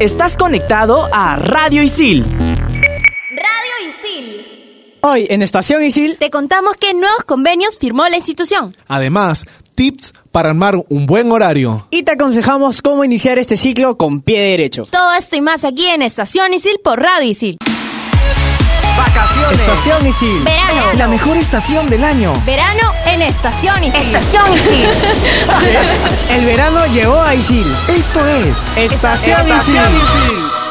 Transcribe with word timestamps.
Estás 0.00 0.36
conectado 0.36 1.08
a 1.10 1.36
Radio 1.36 1.82
Isil. 1.82 2.22
Radio 2.24 3.88
Isil. 3.88 4.94
Hoy 5.00 5.26
en 5.30 5.40
Estación 5.42 5.82
Isil 5.82 6.18
Te 6.18 6.28
contamos 6.30 6.76
qué 6.76 6.92
nuevos 6.92 7.24
convenios 7.24 7.78
firmó 7.78 8.06
la 8.06 8.16
institución. 8.16 8.74
Además, 8.88 9.46
tips 9.74 10.12
para 10.32 10.50
armar 10.50 10.76
un 10.90 11.06
buen 11.06 11.32
horario. 11.32 11.88
y 11.90 12.02
te 12.02 12.12
aconsejamos 12.12 12.82
cómo 12.82 13.04
iniciar 13.04 13.38
este 13.38 13.56
ciclo 13.56 13.96
con 13.96 14.20
pie 14.20 14.40
derecho. 14.50 14.82
Todo 14.90 15.14
esto 15.14 15.36
y 15.36 15.40
más 15.40 15.64
aquí 15.64 15.86
en 15.86 16.02
Estación 16.02 16.52
Isil 16.52 16.78
por 16.84 17.00
Radio 17.00 17.30
Isil. 17.30 17.56
Vacaciones. 18.96 19.60
Estación 19.60 20.06
Isil. 20.06 20.42
Verano. 20.44 20.92
La 20.94 21.08
mejor 21.08 21.36
estación 21.36 21.88
del 21.88 22.04
año. 22.04 22.32
Verano 22.44 22.92
en 23.06 23.22
Estación 23.22 23.84
Isil. 23.84 24.14
Estación 24.14 24.52
Isil. 24.54 24.88
El 26.30 26.44
verano 26.44 26.86
llegó 26.86 27.20
a 27.20 27.34
Isil. 27.34 27.66
Esto 27.88 28.26
es 28.26 28.66
Estación 28.76 29.46
Isil. 29.48 30.65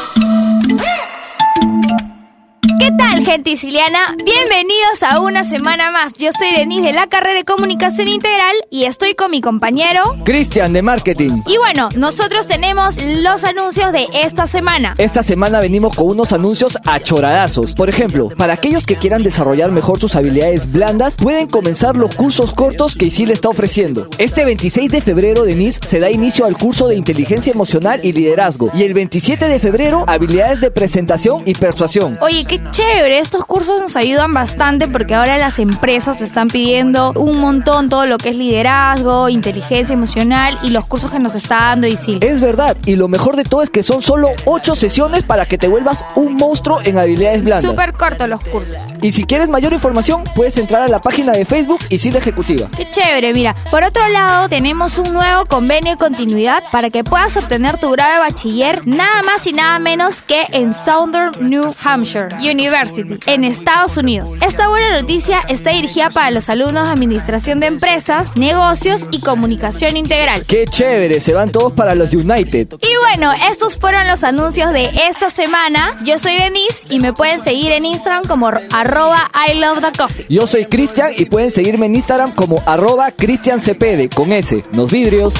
¿Qué 2.80 2.90
tal, 2.98 3.24
gente 3.24 3.50
isiliana? 3.50 4.16
Bienvenidos 4.16 5.02
a 5.02 5.20
una 5.20 5.44
semana 5.44 5.92
más. 5.92 6.14
Yo 6.14 6.30
soy 6.36 6.48
Denise 6.56 6.88
de 6.88 6.92
la 6.92 7.06
carrera 7.06 7.38
de 7.38 7.44
Comunicación 7.44 8.08
Integral 8.08 8.56
y 8.70 8.84
estoy 8.84 9.14
con 9.14 9.30
mi 9.30 9.40
compañero. 9.40 10.02
Cristian 10.24 10.72
de 10.72 10.82
Marketing. 10.82 11.42
Y 11.46 11.58
bueno, 11.58 11.88
nosotros 11.96 12.48
tenemos 12.48 12.96
los 13.00 13.44
anuncios 13.44 13.92
de 13.92 14.06
esta 14.24 14.46
semana. 14.48 14.94
Esta 14.98 15.22
semana 15.22 15.60
venimos 15.60 15.94
con 15.94 16.08
unos 16.08 16.32
anuncios 16.32 16.76
achoradazos. 16.84 17.74
Por 17.74 17.88
ejemplo, 17.88 18.28
para 18.36 18.54
aquellos 18.54 18.84
que 18.84 18.96
quieran 18.96 19.22
desarrollar 19.22 19.70
mejor 19.70 20.00
sus 20.00 20.16
habilidades 20.16 20.72
blandas, 20.72 21.16
pueden 21.16 21.46
comenzar 21.46 21.96
los 21.96 22.14
cursos 22.16 22.52
cortos 22.52 22.96
que 22.96 23.06
ISIL 23.06 23.30
está 23.30 23.48
ofreciendo. 23.48 24.08
Este 24.18 24.44
26 24.44 24.90
de 24.90 25.00
febrero, 25.02 25.44
Denise, 25.44 25.80
se 25.84 26.00
da 26.00 26.10
inicio 26.10 26.46
al 26.46 26.56
curso 26.56 26.88
de 26.88 26.96
inteligencia 26.96 27.52
emocional 27.52 28.00
y 28.02 28.12
liderazgo. 28.12 28.70
Y 28.74 28.82
el 28.82 28.94
27 28.94 29.48
de 29.48 29.60
febrero, 29.60 30.04
habilidades 30.08 30.60
de 30.60 30.72
presentación 30.72 31.42
y 31.46 31.54
persuasión. 31.54 32.18
Oye, 32.20 32.44
qué 32.44 32.55
chévere, 32.70 33.18
estos 33.18 33.44
cursos 33.44 33.80
nos 33.80 33.96
ayudan 33.96 34.32
bastante 34.34 34.88
porque 34.88 35.14
ahora 35.14 35.38
las 35.38 35.58
empresas 35.58 36.20
están 36.20 36.48
pidiendo 36.48 37.12
un 37.16 37.40
montón 37.40 37.88
todo 37.88 38.06
lo 38.06 38.18
que 38.18 38.30
es 38.30 38.36
liderazgo, 38.36 39.28
inteligencia 39.28 39.94
emocional 39.94 40.58
y 40.62 40.70
los 40.70 40.86
cursos 40.86 41.10
que 41.10 41.18
nos 41.18 41.34
está 41.34 41.56
dando 41.56 41.86
ISIL. 41.86 42.18
Es 42.22 42.40
verdad, 42.40 42.76
y 42.86 42.96
lo 42.96 43.08
mejor 43.08 43.36
de 43.36 43.44
todo 43.44 43.62
es 43.62 43.70
que 43.70 43.82
son 43.82 44.02
solo 44.02 44.30
8 44.44 44.74
sesiones 44.76 45.24
para 45.24 45.46
que 45.46 45.58
te 45.58 45.68
vuelvas 45.68 46.04
un 46.14 46.34
monstruo 46.34 46.80
en 46.84 46.98
habilidades 46.98 47.42
blandas. 47.42 47.70
Súper 47.70 47.92
cortos 47.92 48.28
los 48.28 48.40
cursos. 48.40 48.82
Y 49.02 49.12
si 49.12 49.24
quieres 49.24 49.48
mayor 49.48 49.72
información, 49.72 50.24
puedes 50.34 50.56
entrar 50.58 50.82
a 50.82 50.88
la 50.88 51.00
página 51.00 51.32
de 51.32 51.44
Facebook 51.44 51.78
ISIL 51.88 52.16
Ejecutiva. 52.16 52.68
Qué 52.76 52.88
chévere, 52.90 53.32
mira. 53.32 53.54
Por 53.70 53.82
otro 53.84 54.08
lado, 54.08 54.48
tenemos 54.48 54.98
un 54.98 55.12
nuevo 55.12 55.44
convenio 55.46 55.92
de 55.92 55.98
continuidad 55.98 56.62
para 56.72 56.90
que 56.90 57.04
puedas 57.04 57.36
obtener 57.36 57.78
tu 57.78 57.90
grado 57.90 58.14
de 58.14 58.18
bachiller 58.20 58.86
nada 58.86 59.22
más 59.22 59.46
y 59.46 59.52
nada 59.52 59.78
menos 59.78 60.22
que 60.22 60.44
en 60.52 60.72
Southern 60.72 61.32
New 61.40 61.74
Hampshire 61.84 62.28
University, 62.50 63.18
en 63.26 63.44
Estados 63.44 63.96
Unidos. 63.96 64.32
Esta 64.40 64.68
buena 64.68 65.00
noticia 65.00 65.40
está 65.48 65.70
dirigida 65.70 66.10
para 66.10 66.30
los 66.30 66.48
alumnos 66.48 66.86
de 66.86 66.92
Administración 66.92 67.60
de 67.60 67.66
Empresas, 67.66 68.36
Negocios 68.36 69.08
y 69.10 69.20
Comunicación 69.20 69.96
Integral. 69.96 70.42
¡Qué 70.46 70.66
chévere! 70.66 71.20
Se 71.20 71.32
van 71.32 71.50
todos 71.50 71.72
para 71.72 71.94
los 71.94 72.12
United. 72.12 72.68
Y 72.80 72.96
bueno, 73.00 73.32
estos 73.50 73.78
fueron 73.78 74.06
los 74.06 74.24
anuncios 74.24 74.72
de 74.72 74.90
esta 75.08 75.30
semana. 75.30 75.98
Yo 76.04 76.18
soy 76.18 76.34
Denise 76.36 76.84
y 76.90 77.00
me 77.00 77.12
pueden 77.12 77.40
seguir 77.40 77.72
en 77.72 77.84
Instagram 77.84 78.24
como 78.24 78.48
arroba 78.48 79.30
I 79.48 79.58
love 79.58 79.80
the 79.80 79.96
coffee. 79.98 80.26
Yo 80.28 80.46
soy 80.46 80.66
Cristian 80.66 81.10
y 81.16 81.24
pueden 81.26 81.50
seguirme 81.50 81.86
en 81.86 81.96
Instagram 81.96 82.32
como 82.32 82.62
arroba 82.66 83.10
cristiancepede 83.10 84.08
con 84.08 84.32
S, 84.32 84.64
los 84.72 84.90
vidrios. 84.90 85.34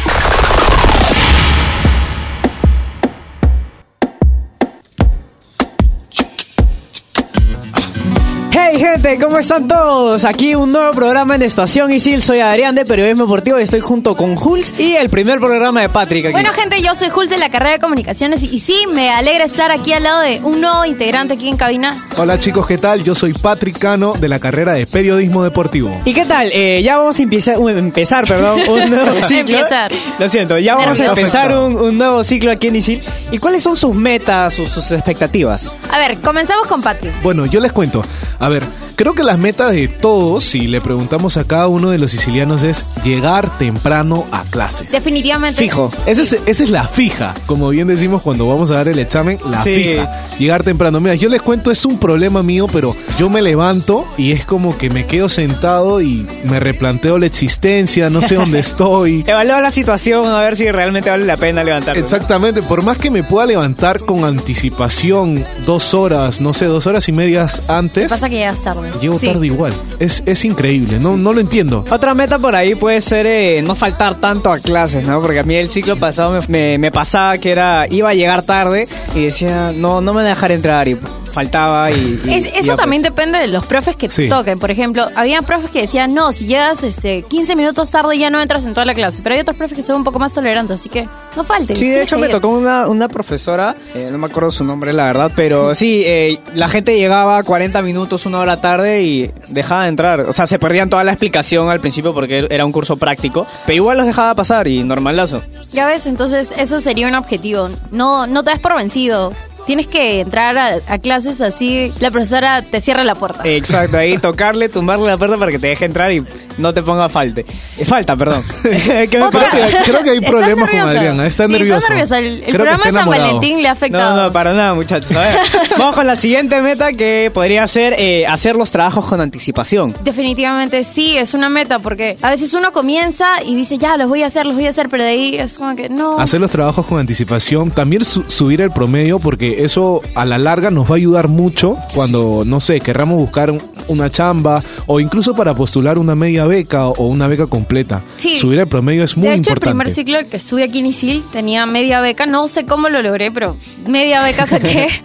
Gente, 8.97 9.19
¿cómo 9.23 9.39
están 9.39 9.69
todos? 9.69 10.25
Aquí 10.25 10.55
un 10.55 10.73
nuevo 10.73 10.91
programa 10.93 11.34
en 11.34 11.43
Estación 11.43 11.93
Isil. 11.93 12.23
Soy 12.23 12.41
Adrián 12.41 12.75
de 12.75 12.87
Periodismo 12.87 13.25
Deportivo 13.25 13.61
y 13.61 13.62
estoy 13.62 13.81
junto 13.81 14.17
con 14.17 14.37
Jules 14.37 14.73
y 14.79 14.95
el 14.95 15.11
primer 15.11 15.39
programa 15.39 15.83
de 15.83 15.91
Patrick 15.91 16.25
aquí. 16.25 16.33
Bueno, 16.33 16.51
gente, 16.55 16.81
yo 16.81 16.95
soy 16.95 17.11
Jules 17.11 17.29
de 17.29 17.37
la 17.37 17.51
carrera 17.51 17.73
de 17.73 17.79
comunicaciones 17.79 18.43
y, 18.43 18.47
y 18.47 18.59
sí, 18.59 18.87
me 18.91 19.11
alegra 19.11 19.45
estar 19.45 19.71
aquí 19.71 19.93
al 19.93 20.03
lado 20.03 20.21
de 20.23 20.41
un 20.43 20.62
nuevo 20.62 20.87
integrante 20.87 21.35
aquí 21.35 21.47
en 21.47 21.59
cabina. 21.59 21.95
Hola 22.17 22.39
chicos, 22.39 22.67
¿qué 22.67 22.79
tal? 22.79 23.05
Yo 23.05 23.15
soy 23.15 23.35
Patrick 23.35 23.79
Cano 23.79 24.15
de 24.15 24.29
la 24.31 24.39
carrera 24.39 24.73
de 24.73 24.87
Periodismo 24.87 25.45
Deportivo. 25.45 26.01
¿Y 26.06 26.15
qué 26.15 26.25
tal? 26.25 26.51
Eh, 26.55 26.81
ya 26.83 26.97
vamos 26.97 27.21
a 27.21 27.23
empezar, 27.23 27.59
uh, 27.59 27.69
empezar 27.69 28.27
perdón, 28.27 28.61
un 28.67 28.91
nuevo 28.91 29.21
ciclo. 29.21 29.59
Empezar. 29.59 29.93
Lo 30.19 30.29
siento, 30.31 30.59
ya 30.59 30.75
vamos 30.75 30.99
a 31.01 31.06
empezar 31.09 31.59
un, 31.59 31.77
un 31.77 31.99
nuevo 31.99 32.25
ciclo 32.25 32.51
aquí 32.51 32.69
en 32.69 32.77
Isil. 32.77 33.03
¿Y 33.31 33.37
cuáles 33.37 33.62
son 33.62 33.77
sus 33.77 33.95
metas, 33.95 34.55
sus, 34.55 34.71
sus 34.71 34.91
expectativas? 34.93 35.75
A 35.91 35.99
ver, 35.99 36.19
comenzamos 36.21 36.67
con 36.67 36.81
Patrick. 36.81 37.12
Bueno, 37.23 37.45
yo 37.45 37.61
les 37.61 37.73
cuento. 37.73 38.03
A 38.39 38.49
ver, 38.49 38.62
creo 38.95 39.15
que 39.15 39.25
las 39.25 39.39
metas 39.39 39.73
de 39.73 39.89
todos, 39.89 40.45
si 40.45 40.67
le 40.67 40.81
preguntamos 40.81 41.37
a 41.37 41.45
cada 41.45 41.69
uno 41.69 41.91
de 41.91 41.99
los 41.99 42.11
sicilianos, 42.11 42.63
es 42.63 42.95
llegar 43.05 43.51
temprano 43.59 44.27
a 44.31 44.45
clases. 44.45 44.91
Definitivamente. 44.91 45.59
Fijo. 45.61 45.91
Esa 46.07 46.23
es, 46.23 46.37
esa 46.47 46.65
es 46.65 46.71
la 46.71 46.87
fija, 46.87 47.35
como 47.47 47.69
bien 47.71 47.89
decimos 47.89 48.23
cuando 48.23 48.49
vamos 48.49 48.71
a 48.71 48.75
dar 48.77 48.89
el 48.89 48.99
examen, 48.99 49.39
la 49.51 49.63
Sí. 49.63 49.75
fija. 49.75 50.23
Llegar 50.39 50.63
temprano. 50.63 51.01
Mira, 51.01 51.15
yo 51.15 51.29
les 51.29 51.43
cuento, 51.43 51.71
es 51.71 51.85
un 51.85 51.99
problema 51.99 52.43
mío, 52.43 52.67
pero 52.73 52.95
yo 53.19 53.31
me 53.31 53.43
levanto 53.43 54.07
y 54.19 54.33
es 54.33 54.45
como 54.45 54.77
que 54.77 54.91
me 54.91 55.07
quedo 55.07 55.29
sentado 55.29 56.01
y 56.03 56.27
me 56.45 56.61
replanteo 56.61 57.19
la 57.19 57.27
existencia, 57.27 58.11
no 58.11 58.23
sé 58.23 58.35
dónde 58.37 58.59
estoy. 58.61 59.25
Evalúa 59.27 59.61
la 59.61 59.71
situación 59.71 60.27
a 60.27 60.41
ver 60.41 60.57
si 60.57 60.71
realmente 60.71 61.09
vale 61.11 61.25
la 61.25 61.37
pena 61.37 61.65
levantarse. 61.65 62.01
Exactamente, 62.01 62.63
por 62.63 62.83
más 62.83 62.99
que 62.99 63.11
me 63.11 63.23
pueda 63.23 63.47
levantar 63.47 64.01
con 64.01 64.25
anticipación 64.25 65.45
dos 65.65 65.95
horas, 65.95 66.41
no 66.41 66.53
sé, 66.53 66.67
dos 66.67 66.87
horas 66.87 67.09
y 67.09 67.13
medias 67.13 67.63
antes, 67.69 68.11
pasa 68.11 68.29
que 68.29 68.37
llegas 68.37 68.66
tarde. 68.75 68.91
llego 69.00 69.19
Sí. 69.19 69.27
tarde 69.27 69.47
igual. 69.47 69.72
Es, 69.99 70.22
es 70.27 70.44
increíble, 70.44 70.99
no, 70.99 71.16
no 71.16 71.32
lo 71.32 71.41
entiendo. 71.41 71.84
Otra 71.91 72.12
meta 72.15 72.38
por 72.38 72.54
ahí 72.54 72.75
puede 72.75 73.00
ser 73.00 73.27
eh, 73.27 73.62
no 73.62 73.75
faltar 73.75 74.16
tanto 74.21 74.50
a 74.53 74.59
clases, 74.59 75.06
¿no? 75.06 75.21
Porque 75.22 75.38
a 75.38 75.43
mí 75.44 75.54
el 75.54 75.69
ciclo 75.71 75.97
pasado 75.97 76.32
me, 76.32 76.41
me- 76.49 76.78
me 76.78 76.91
pasaba 76.91 77.38
que 77.38 77.50
era 77.53 77.87
iba 77.88 78.10
a 78.10 78.15
llegar 78.15 78.43
tarde 78.43 78.88
y 79.15 79.22
decía, 79.25 79.72
no, 79.76 80.00
no 80.00 80.12
me 80.12 80.22
dejar 80.22 80.50
entrar 80.53 80.88
y 80.88 80.99
faltaba 81.37 81.91
y... 81.91 81.95
y- 82.25 82.35
Es- 82.35 82.47
iba, 82.47 82.57
eso 82.57 82.67
pues. 82.69 82.77
también 82.79 83.03
depende 83.03 83.39
de 83.39 83.49
los 83.49 83.67
profes 83.67 83.95
que 83.95 84.09
te 84.09 84.15
Sí. 84.15 84.29
toquen. 84.29 84.59
Por 84.59 84.71
ejemplo, 84.71 85.07
había 85.15 85.43
profes 85.43 85.71
que 85.71 85.83
decían, 85.83 86.15
no, 86.15 86.33
si 86.33 86.47
llegas 86.47 86.83
este, 86.83 87.23
15 87.23 87.55
minutos 87.57 87.91
tarde 87.91 88.17
ya 88.17 88.31
no 88.31 88.41
entras 88.41 88.65
en 88.65 88.73
toda 88.73 88.87
la 88.87 88.95
clase. 88.95 89.21
Pero 89.23 89.35
hay 89.35 89.43
otros 89.43 89.57
profes 89.59 89.77
que 89.77 89.83
son 89.83 89.97
un 89.97 90.05
poco 90.05 90.19
más 90.19 90.33
tolerantes, 90.33 90.81
así 90.81 90.89
que 90.89 91.07
no 91.37 91.45
falte. 91.45 91.77
Sí, 91.77 91.89
de 91.91 92.03
hecho 92.03 92.17
me 92.19 92.27
ir. 92.27 92.33
tocó 92.33 92.49
una, 92.49 92.89
una 92.89 93.09
profesora, 93.09 93.77
eh, 93.95 94.09
no 94.11 94.17
me 94.19 94.27
acuerdo 94.27 94.51
su 94.51 94.65
nombre 94.65 94.93
la 94.95 95.05
verdad, 95.05 95.31
pero 95.37 95.75
sí, 95.75 96.03
eh, 96.07 96.39
la 96.55 96.69
gente 96.69 96.97
llegaba 96.99 97.43
40 97.43 97.83
minutos, 97.83 98.25
una 98.25 98.39
hora 98.39 98.61
tarde 98.61 99.03
y 99.03 99.31
dejaba 99.49 99.83
de 99.83 99.89
entrar. 99.91 100.21
O 100.23 100.33
sea, 100.33 100.47
se 100.47 100.59
perdían 100.59 100.89
toda 100.89 101.05
la 101.05 101.13
explicación 101.13 101.69
al 101.69 101.81
principio 101.81 102.15
porque 102.15 102.47
era 102.49 102.65
un 102.65 102.73
curso 102.73 102.97
práctico, 102.97 103.47
pero 103.67 103.77
igual 103.77 103.99
los 103.99 104.07
dejaba 104.07 104.35
pasar 104.35 104.67
y 104.69 104.83
normalazo. 104.83 105.43
Ya 105.73 105.87
ves, 105.87 106.07
entonces 106.07 106.55
eso 106.57 106.81
sería 106.81 107.07
un 107.09 107.15
objetivo. 107.15 107.69
No, 107.91 108.27
no 108.27 108.43
te 108.43 108.53
des 108.53 108.61
por 108.61 108.75
vencido. 108.77 109.33
Tienes 109.66 109.87
que 109.88 110.21
entrar 110.21 110.56
a, 110.59 110.77
a 110.88 110.99
clases 110.99 111.41
así, 111.41 111.93
la 112.00 112.10
profesora 112.10 112.62
te 112.62 112.81
cierra 112.81 113.03
la 113.04 113.15
puerta. 113.15 113.43
Exacto, 113.44 113.99
ahí 113.99 114.16
tocarle, 114.19 114.69
tumbarle 114.69 115.06
la 115.06 115.16
puerta 115.16 115.37
para 115.37 115.50
que 115.50 115.59
te 115.59 115.66
deje 115.69 115.84
entrar 115.84 116.12
y 116.12 116.25
no 116.59 116.72
te 116.72 116.82
ponga 116.82 117.09
falte. 117.09 117.44
Eh, 117.76 117.84
falta, 117.84 118.15
perdón. 118.16 118.43
¿Qué 118.62 119.19
me 119.19 119.31
pasa? 119.31 119.50
Creo 119.50 119.69
que- 119.69 119.91
creo 119.91 120.03
que 120.03 120.10
hay 120.10 120.16
Estás 120.26 120.31
problemas 120.31 120.71
con 120.71 120.78
nervioso. 120.78 120.99
Adrián, 120.99 121.21
está 121.26 121.47
Sí, 121.47 121.53
nervioso. 121.53 121.78
Está 121.78 121.94
nervioso. 121.94 122.15
El, 122.15 122.26
el 122.26 122.41
Creo 122.41 122.44
que 122.47 122.53
programa 122.53 122.75
está 122.76 122.87
de 122.88 122.93
San 122.93 123.03
enamorado. 123.09 123.25
Valentín 123.37 123.62
le 123.62 123.69
ha 123.69 123.72
afectado. 123.72 124.16
No, 124.16 124.22
no, 124.25 124.32
para 124.32 124.53
nada, 124.55 124.75
muchachos. 124.75 125.16
A 125.16 125.21
ver, 125.21 125.37
vamos 125.78 125.94
con 125.97 126.06
la 126.06 126.16
siguiente 126.16 126.60
meta 126.62 126.93
que 126.93 127.31
podría 127.34 127.66
ser 127.66 127.94
eh, 127.99 128.26
hacer 128.26 128.55
los 128.56 128.71
trabajos 128.71 129.06
con 129.06 129.21
anticipación. 129.21 129.94
Definitivamente 130.03 130.84
sí, 130.84 131.16
es 131.16 131.34
una 131.34 131.49
meta, 131.49 131.78
porque 131.81 132.16
a 132.22 132.31
veces 132.31 132.55
uno 132.55 132.72
comienza 132.72 133.43
y 133.44 133.55
dice, 133.55 133.78
ya, 133.78 133.97
los 133.97 134.09
voy 134.09 134.22
a 134.22 134.26
hacer, 134.26 134.47
los 134.47 134.55
voy 134.55 134.66
a 134.66 134.71
hacer, 134.71 134.88
pero 134.88 135.03
de 135.03 135.10
ahí 135.10 135.37
es 135.37 135.55
como 135.55 135.75
que 135.76 135.88
no. 135.88 136.19
Hacer 136.19 136.41
los 136.41 136.50
trabajos 136.50 136.87
con 136.87 136.99
anticipación, 136.99 137.71
también 137.71 138.05
su- 138.05 138.25
subir 138.28 138.60
el 138.60 138.71
promedio, 138.71 139.19
porque 139.19 139.56
eso 139.56 140.00
a 140.14 140.25
la 140.25 140.38
larga 140.38 140.70
nos 140.70 140.87
va 140.91 140.94
a 140.94 140.97
ayudar 140.97 141.29
mucho 141.29 141.76
cuando, 141.94 142.43
no 142.47 142.61
sé, 142.61 142.81
querramos 142.81 143.17
buscar 143.19 143.50
un- 143.50 143.62
una 143.88 144.11
chamba 144.11 144.62
o 144.87 144.99
incluso 145.00 145.35
para 145.35 145.55
postular 145.55 145.99
una 145.99 146.14
media 146.14 146.44
beca 146.47 146.88
o 146.88 147.06
una 147.06 147.26
beca 147.29 147.47
completa. 147.47 148.03
Sí. 148.17 148.37
Subir 148.37 148.58
el 148.58 148.67
promedio 148.69 149.05
es 149.05 149.17
muy 149.17 149.29
de 149.29 149.35
hecho, 149.35 149.38
importante. 149.50 149.69
el 149.69 149.73
primer 149.76 149.91
ciclo 149.91 150.19
que 150.29 150.37
estuve 150.38 150.64
aquí 150.64 150.81
en 150.81 150.87
ISIL 150.87 151.25
tenía 151.31 151.67
media 151.67 152.00
beca, 152.00 152.26
no 152.26 152.49
sé 152.49 152.67
cómo 152.67 152.88
lo 152.88 153.00
logré, 153.03 153.31
pero 153.31 153.56
media 153.87 154.23
beca 154.23 154.47
saqué. 154.47 154.88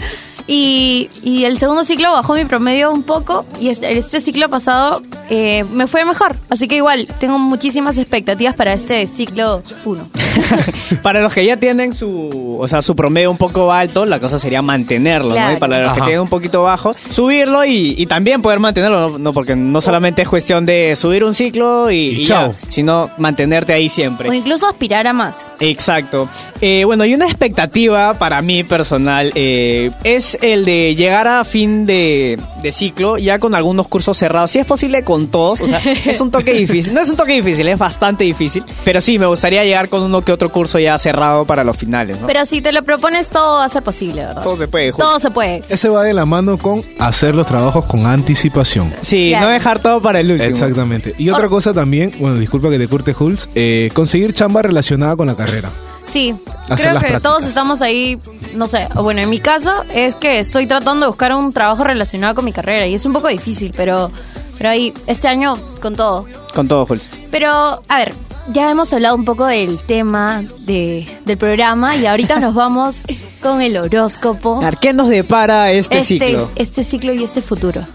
Y, 0.47 1.07
y 1.23 1.45
el 1.45 1.57
segundo 1.59 1.83
ciclo 1.83 2.11
bajó 2.11 2.33
mi 2.33 2.43
promedio 2.45 2.91
un 2.91 3.03
poco 3.03 3.45
y 3.61 3.69
este, 3.69 3.95
este 3.97 4.19
ciclo 4.19 4.49
pasado 4.49 5.01
eh, 5.29 5.63
me 5.71 5.87
fue 5.87 6.03
mejor. 6.03 6.35
Así 6.49 6.67
que 6.67 6.75
igual, 6.75 7.07
tengo 7.19 7.37
muchísimas 7.37 7.97
expectativas 7.97 8.55
para 8.55 8.73
este 8.73 9.05
ciclo 9.07 9.61
1. 9.85 10.09
para 11.01 11.21
los 11.21 11.33
que 11.33 11.45
ya 11.45 11.57
tienen 11.57 11.93
su, 11.93 12.57
o 12.59 12.67
sea, 12.67 12.81
su 12.81 12.95
promedio 12.95 13.31
un 13.31 13.37
poco 13.37 13.71
alto, 13.71 14.05
la 14.05 14.19
cosa 14.19 14.39
sería 14.39 14.61
mantenerlo, 14.61 15.33
¿no? 15.35 15.53
Y 15.53 15.57
para 15.57 15.81
los 15.83 15.93
que 15.93 16.01
tienen 16.01 16.21
un 16.21 16.29
poquito 16.29 16.63
bajo, 16.63 16.93
subirlo 17.09 17.65
y, 17.65 17.95
y 17.97 18.05
también 18.05 18.41
poder 18.41 18.59
mantenerlo, 18.59 19.09
¿no? 19.09 19.17
No, 19.17 19.33
porque 19.33 19.55
no 19.55 19.81
solamente 19.81 20.21
es 20.21 20.29
cuestión 20.29 20.65
de 20.65 20.95
subir 20.95 21.23
un 21.23 21.33
ciclo 21.33 21.89
y, 21.91 21.95
Y 21.95 22.21
y 22.21 22.25
ya, 22.25 22.43
chao. 22.43 22.53
sino 22.69 23.09
mantenerte 23.17 23.73
ahí 23.73 23.89
siempre. 23.89 24.29
O 24.29 24.33
incluso 24.33 24.67
aspirar 24.67 25.07
a 25.07 25.13
más. 25.13 25.53
Exacto. 25.59 26.27
Eh, 26.61 26.83
bueno, 26.85 27.05
y 27.05 27.13
una 27.13 27.25
expectativa 27.25 28.13
para 28.15 28.41
mí 28.41 28.63
personal 28.63 29.31
eh, 29.35 29.91
es 30.03 30.37
el 30.41 30.65
de 30.65 30.95
llegar 30.95 31.27
a 31.27 31.43
fin 31.43 31.85
de, 31.85 32.39
de 32.61 32.71
ciclo 32.71 33.17
ya 33.17 33.39
con 33.39 33.55
algunos 33.55 33.87
cursos 33.87 34.17
cerrados. 34.17 34.51
Si 34.51 34.59
es 34.59 34.65
posible 34.65 35.03
con 35.03 35.27
todos, 35.27 35.61
o 35.61 35.67
sea, 35.67 35.79
es 36.05 36.21
un 36.21 36.31
toque 36.31 36.53
difícil. 36.53 36.93
No 36.93 37.01
es 37.01 37.09
un 37.09 37.15
toque 37.15 37.33
difícil, 37.33 37.67
es 37.67 37.77
bastante 37.79 38.23
difícil. 38.23 38.63
Pero 38.83 39.01
sí, 39.01 39.17
me 39.19 39.25
gustaría 39.25 39.63
llegar 39.63 39.89
con 39.89 40.01
uno 40.03 40.21
que 40.21 40.31
otro 40.31 40.49
curso 40.49 40.79
ya 40.79 40.97
cerrado 40.97 41.45
para 41.45 41.63
los 41.63 41.77
finales, 41.77 42.19
¿no? 42.19 42.27
Pero 42.27 42.45
si 42.45 42.61
te 42.61 42.71
lo 42.71 42.83
propones, 42.83 43.29
todo 43.29 43.57
va 43.57 43.65
a 43.65 43.69
ser 43.69 43.83
posible, 43.83 44.23
¿verdad? 44.25 44.43
Todo 44.43 44.57
se 44.57 44.67
puede, 44.67 44.91
Julio. 44.91 45.07
Todo 45.07 45.19
se 45.19 45.31
puede. 45.31 45.61
Ese 45.69 45.89
va 45.89 46.03
de 46.03 46.13
la 46.13 46.25
mano 46.25 46.57
con 46.57 46.83
hacer 46.99 47.35
los 47.35 47.47
trabajos 47.47 47.85
con 47.85 48.05
anticipación. 48.05 48.93
Sí, 49.01 49.29
Claro. 49.29 49.47
no 49.47 49.51
dejar 49.53 49.79
todo 49.79 50.01
para 50.01 50.19
el 50.19 50.31
último. 50.31 50.49
Exactamente. 50.49 51.13
Y 51.17 51.29
otra 51.29 51.47
cosa 51.49 51.73
también, 51.73 52.11
bueno, 52.19 52.37
disculpa 52.37 52.69
que 52.69 52.77
te 52.79 52.87
curte 52.87 53.15
Hulz, 53.17 53.49
eh, 53.55 53.89
conseguir 53.93 54.33
chamba 54.33 54.61
relacionada 54.61 55.15
con 55.15 55.27
la 55.27 55.35
carrera. 55.35 55.69
Sí, 56.05 56.35
creo 56.65 56.77
que 56.77 56.83
prácticas. 56.89 57.21
todos 57.21 57.45
estamos 57.45 57.81
ahí, 57.81 58.19
no 58.55 58.67
sé, 58.67 58.87
bueno, 58.95 59.21
en 59.21 59.29
mi 59.29 59.39
caso 59.39 59.71
es 59.93 60.15
que 60.15 60.39
estoy 60.39 60.67
tratando 60.67 61.05
de 61.05 61.07
buscar 61.07 61.33
un 61.35 61.53
trabajo 61.53 61.83
relacionado 61.83 62.35
con 62.35 62.45
mi 62.45 62.51
carrera 62.51 62.87
y 62.87 62.95
es 62.95 63.05
un 63.05 63.13
poco 63.13 63.27
difícil, 63.29 63.73
pero, 63.75 64.11
pero 64.57 64.69
ahí, 64.71 64.93
este 65.07 65.27
año 65.27 65.57
con 65.81 65.95
todo. 65.95 66.25
Con 66.53 66.67
todo, 66.67 66.85
Julio. 66.85 67.03
Pero, 67.29 67.49
a 67.87 67.97
ver, 67.97 68.13
ya 68.49 68.69
hemos 68.71 68.91
hablado 68.91 69.15
un 69.15 69.23
poco 69.23 69.45
del 69.45 69.79
tema 69.79 70.43
de, 70.61 71.07
del 71.25 71.37
programa 71.37 71.95
y 71.95 72.05
ahorita 72.05 72.39
nos 72.39 72.53
vamos 72.55 73.03
con 73.41 73.61
el 73.61 73.77
horóscopo. 73.77 74.59
¿Qué 74.81 74.91
nos 74.93 75.07
depara 75.07 75.71
este, 75.71 75.99
Este, 75.99 76.19
ciclo? 76.19 76.51
este 76.55 76.83
ciclo 76.83 77.13
y 77.13 77.23
este 77.23 77.41
futuro. 77.41 77.85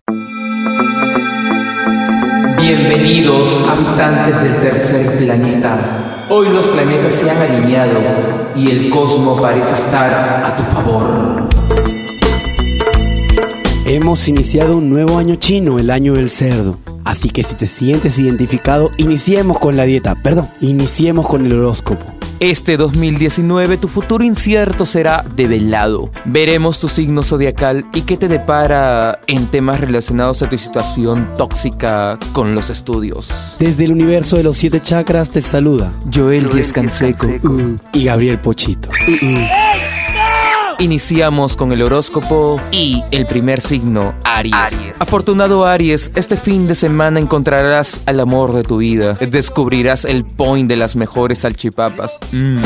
Bienvenidos 2.67 3.65
habitantes 3.69 4.43
del 4.43 4.57
tercer 4.57 5.19
planeta. 5.19 6.27
Hoy 6.29 6.49
los 6.49 6.67
planetas 6.67 7.13
se 7.13 7.31
han 7.31 7.37
alineado 7.37 8.01
y 8.57 8.73
el 8.73 8.91
cosmos 8.91 9.41
parece 9.41 9.73
estar 9.73 10.43
a 10.45 10.57
tu 10.57 10.65
favor. 10.75 11.49
Hemos 13.85 14.27
iniciado 14.27 14.79
un 14.79 14.91
nuevo 14.91 15.17
año 15.17 15.37
chino, 15.37 15.79
el 15.79 15.93
año 15.93 16.15
del 16.15 16.29
cerdo. 16.29 16.77
Así 17.05 17.31
que 17.31 17.45
si 17.45 17.55
te 17.55 17.69
sientes 17.69 18.19
identificado, 18.19 18.91
iniciemos 18.97 19.61
con 19.61 19.77
la 19.77 19.85
dieta. 19.85 20.17
Perdón, 20.17 20.49
iniciemos 20.61 21.29
con 21.29 21.47
el 21.47 21.53
horóscopo. 21.53 22.05
Este 22.41 22.77
2019 22.77 23.79
tu 23.79 23.89
futuro 23.89 24.23
incierto 24.23 24.85
será 24.85 25.25
develado. 25.35 26.11
Veremos 26.27 26.79
tu 26.79 26.89
signo 26.89 27.23
zodiacal 27.23 27.87
y 27.95 28.03
qué 28.03 28.19
te 28.19 28.29
depara 28.29 29.21
en 29.27 29.47
temas 29.47 29.81
relacionados 29.81 30.43
a 30.43 30.51
tu 30.51 30.59
situación 30.59 31.31
tóxica 31.39 32.19
con 32.33 32.55
los 32.55 32.69
estudios. 32.69 33.57
Desde 33.59 33.87
el 33.87 33.93
universo 33.93 34.37
de 34.37 34.43
los 34.43 34.59
siete 34.59 34.83
chakras 34.83 35.31
te 35.31 35.41
saluda. 35.41 35.93
Joel 36.13 36.51
Díez 36.51 36.75
Canseco. 36.75 37.27
Uh, 37.27 37.77
y 37.95 38.05
Gabriel 38.05 38.39
Pochito. 38.39 38.91
Iniciamos 40.79 41.57
con 41.57 41.73
el 41.73 41.81
horóscopo 41.81 42.61
y 42.71 43.03
el 43.11 43.25
primer 43.25 43.63
signo, 43.63 44.15
Aries. 44.25 44.85
Afortunado 44.99 45.65
Aries, 45.65 46.13
este 46.15 46.37
fin 46.37 46.67
de 46.67 46.75
semana 46.75 47.19
encontrarás 47.19 48.03
al 48.05 48.21
amor 48.21 48.53
de 48.53 48.63
tu 48.63 48.79
vida. 48.79 49.15
Descubrirás 49.15 50.05
el 50.05 50.25
point 50.25 50.69
de 50.69 50.77
las 50.77 50.95
mejores 50.95 51.41
salchipapas. 51.41 52.19
Mm. 52.31 52.63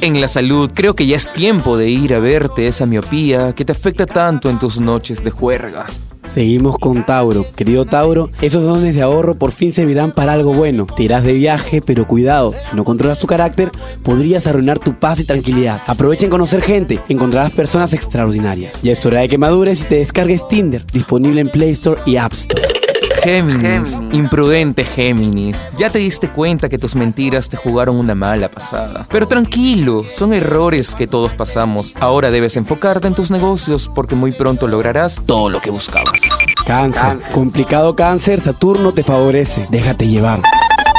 En 0.00 0.20
la 0.22 0.28
salud, 0.28 0.70
creo 0.74 0.94
que 0.94 1.06
ya 1.06 1.16
es 1.16 1.30
tiempo 1.30 1.76
de 1.76 1.90
ir 1.90 2.14
a 2.14 2.18
verte 2.18 2.66
esa 2.66 2.86
miopía 2.86 3.54
que 3.54 3.66
te 3.66 3.72
afecta 3.72 4.06
tanto 4.06 4.48
en 4.48 4.58
tus 4.58 4.80
noches 4.80 5.22
de 5.22 5.30
juerga. 5.30 5.86
Seguimos 6.28 6.78
con 6.78 7.04
Tauro. 7.06 7.46
Querido 7.56 7.86
Tauro, 7.86 8.30
esos 8.42 8.62
dones 8.62 8.94
de 8.94 9.02
ahorro 9.02 9.36
por 9.36 9.50
fin 9.50 9.72
servirán 9.72 10.12
para 10.12 10.34
algo 10.34 10.52
bueno. 10.52 10.86
Te 10.86 11.02
irás 11.02 11.24
de 11.24 11.32
viaje, 11.32 11.80
pero 11.80 12.06
cuidado, 12.06 12.54
si 12.60 12.76
no 12.76 12.84
controlas 12.84 13.18
tu 13.18 13.26
carácter, 13.26 13.72
podrías 14.02 14.46
arruinar 14.46 14.78
tu 14.78 14.98
paz 14.98 15.20
y 15.20 15.24
tranquilidad. 15.24 15.80
Aprovecha 15.86 16.26
en 16.26 16.30
conocer 16.30 16.62
gente, 16.62 17.00
encontrarás 17.08 17.50
personas 17.50 17.92
extraordinarias. 17.92 18.82
Ya 18.82 18.92
es 18.92 19.04
hora 19.06 19.20
de 19.20 19.28
que 19.28 19.38
madures 19.38 19.82
y 19.82 19.84
te 19.84 19.96
descargues 19.96 20.46
Tinder, 20.48 20.84
disponible 20.92 21.40
en 21.40 21.48
Play 21.48 21.70
Store 21.70 22.00
y 22.04 22.16
App 22.16 22.34
Store. 22.34 22.87
Géminis, 23.28 24.00
imprudente 24.12 24.86
Géminis, 24.86 25.68
ya 25.76 25.90
te 25.90 25.98
diste 25.98 26.30
cuenta 26.30 26.70
que 26.70 26.78
tus 26.78 26.94
mentiras 26.94 27.50
te 27.50 27.58
jugaron 27.58 27.96
una 27.96 28.14
mala 28.14 28.48
pasada. 28.48 29.06
Pero 29.10 29.28
tranquilo, 29.28 30.06
son 30.10 30.32
errores 30.32 30.94
que 30.94 31.06
todos 31.06 31.34
pasamos. 31.34 31.92
Ahora 32.00 32.30
debes 32.30 32.56
enfocarte 32.56 33.06
en 33.06 33.14
tus 33.14 33.30
negocios 33.30 33.90
porque 33.94 34.14
muy 34.14 34.32
pronto 34.32 34.66
lograrás 34.66 35.20
todo 35.26 35.50
lo 35.50 35.60
que 35.60 35.68
buscabas. 35.68 36.22
Cáncer. 36.64 37.18
Complicado 37.30 37.94
cáncer, 37.94 38.40
Saturno 38.40 38.94
te 38.94 39.04
favorece. 39.04 39.68
Déjate 39.70 40.08
llevar. 40.08 40.40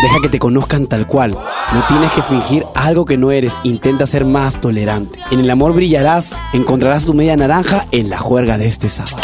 Deja 0.04 0.22
que 0.22 0.30
te 0.30 0.38
conozcan 0.38 0.86
tal 0.86 1.08
cual. 1.08 1.32
No 1.32 1.84
tienes 1.88 2.12
que 2.12 2.22
fingir 2.22 2.64
algo 2.76 3.06
que 3.06 3.18
no 3.18 3.32
eres. 3.32 3.56
Intenta 3.64 4.06
ser 4.06 4.26
más 4.26 4.62
tolerante. 4.62 5.18
En 5.32 5.40
el 5.40 5.50
amor 5.50 5.74
brillarás. 5.74 6.36
Encontrarás 6.54 7.06
tu 7.06 7.16
media 7.16 7.36
naranja 7.36 7.88
en 7.92 8.12
la 8.12 8.20
juerga 8.20 8.60
de 8.60 8.68
este 8.68 8.88
sábado. 8.88 9.18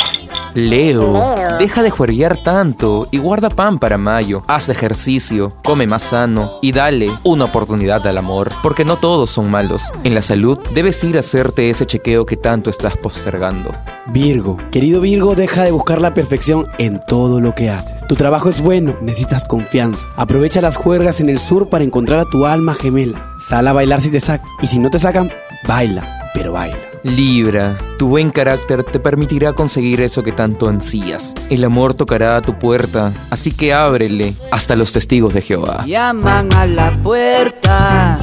Leo, 0.55 1.35
deja 1.59 1.83
de 1.83 1.89
juerguear 1.89 2.41
tanto 2.41 3.09
y 3.11 3.17
guarda 3.17 3.49
pan 3.49 3.77
para 3.77 3.97
mayo. 3.97 4.41
Haz 4.47 4.69
ejercicio, 4.69 5.51
come 5.65 5.85
más 5.85 6.03
sano 6.03 6.59
y 6.61 6.71
dale 6.71 7.11
una 7.23 7.43
oportunidad 7.43 8.07
al 8.07 8.17
amor, 8.17 8.51
porque 8.63 8.85
no 8.85 8.95
todos 8.95 9.29
son 9.29 9.51
malos. 9.51 9.91
En 10.05 10.15
la 10.15 10.21
salud 10.21 10.57
debes 10.73 11.03
ir 11.03 11.17
a 11.17 11.19
hacerte 11.19 11.69
ese 11.69 11.85
chequeo 11.85 12.25
que 12.25 12.37
tanto 12.37 12.69
estás 12.69 12.95
postergando. 12.95 13.71
Virgo. 14.07 14.55
Querido 14.71 15.01
Virgo, 15.01 15.35
deja 15.35 15.63
de 15.63 15.71
buscar 15.71 15.99
la 15.99 16.13
perfección 16.13 16.65
en 16.77 17.01
todo 17.05 17.41
lo 17.41 17.53
que 17.53 17.69
haces. 17.69 18.07
Tu 18.07 18.15
trabajo 18.15 18.49
es 18.49 18.61
bueno, 18.61 18.95
necesitas 19.01 19.43
confianza. 19.43 20.05
Aprovecha 20.15 20.61
las 20.61 20.77
juergas 20.77 21.19
en 21.19 21.29
el 21.29 21.39
sur 21.39 21.67
para 21.67 21.83
encontrar 21.83 22.21
a 22.21 22.25
tu 22.25 22.45
alma 22.45 22.75
gemela. 22.75 23.35
Sal 23.45 23.67
a 23.67 23.73
bailar 23.73 23.99
si 23.99 24.09
te 24.09 24.21
sacan. 24.21 24.47
Y 24.61 24.67
si 24.67 24.79
no 24.79 24.89
te 24.89 24.99
sacan, 24.99 25.29
baila, 25.67 26.31
pero 26.33 26.53
baila. 26.53 26.84
Libra, 27.05 27.77
tu 27.99 28.07
buen 28.07 28.31
carácter 28.31 28.83
te 28.83 28.99
permitirá 28.99 29.53
conseguir 29.53 30.01
eso 30.01 30.23
que 30.23 30.31
tanto 30.31 30.67
ansías. 30.67 31.35
El 31.51 31.63
amor 31.63 31.93
tocará 31.93 32.35
a 32.35 32.41
tu 32.41 32.57
puerta, 32.57 33.13
así 33.29 33.51
que 33.51 33.75
ábrele 33.75 34.33
hasta 34.51 34.75
los 34.75 34.91
testigos 34.91 35.35
de 35.35 35.41
Jehová. 35.41 35.85
Llaman 35.85 36.51
a 36.53 36.65
la 36.65 36.99
puerta. 37.03 38.17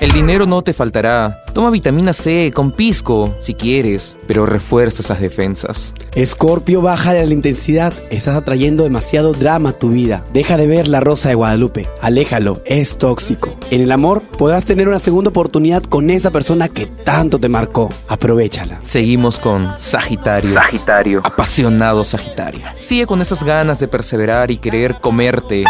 El 0.00 0.12
dinero 0.12 0.46
no 0.46 0.62
te 0.62 0.72
faltará. 0.72 1.44
Toma 1.52 1.68
vitamina 1.68 2.14
C 2.14 2.52
con 2.54 2.72
pisco 2.72 3.36
si 3.38 3.52
quieres, 3.52 4.16
pero 4.26 4.46
refuerza 4.46 5.02
esas 5.02 5.20
defensas. 5.20 5.92
Escorpio, 6.14 6.80
baja 6.80 7.12
la 7.12 7.24
intensidad. 7.24 7.92
Estás 8.08 8.34
atrayendo 8.34 8.82
demasiado 8.82 9.34
drama 9.34 9.70
a 9.70 9.72
tu 9.78 9.90
vida. 9.90 10.24
Deja 10.32 10.56
de 10.56 10.66
ver 10.66 10.88
la 10.88 11.00
rosa 11.00 11.28
de 11.28 11.34
Guadalupe. 11.34 11.86
Aléjalo, 12.00 12.62
es 12.64 12.96
tóxico. 12.96 13.54
En 13.70 13.82
el 13.82 13.92
amor 13.92 14.22
podrás 14.22 14.64
tener 14.64 14.88
una 14.88 15.00
segunda 15.00 15.28
oportunidad 15.28 15.82
con 15.82 16.08
esa 16.08 16.30
persona 16.30 16.70
que 16.70 16.86
tanto 16.86 17.38
te 17.38 17.50
marcó. 17.50 17.92
Aprovechala. 18.08 18.80
Seguimos 18.82 19.38
con 19.38 19.68
Sagitario. 19.78 20.54
Sagitario. 20.54 21.20
Apasionado 21.24 22.04
Sagitario. 22.04 22.62
Sigue 22.78 23.06
con 23.06 23.20
esas 23.20 23.42
ganas 23.42 23.80
de 23.80 23.88
perseverar 23.88 24.50
y 24.50 24.56
querer 24.56 24.94
comerte 24.98 25.64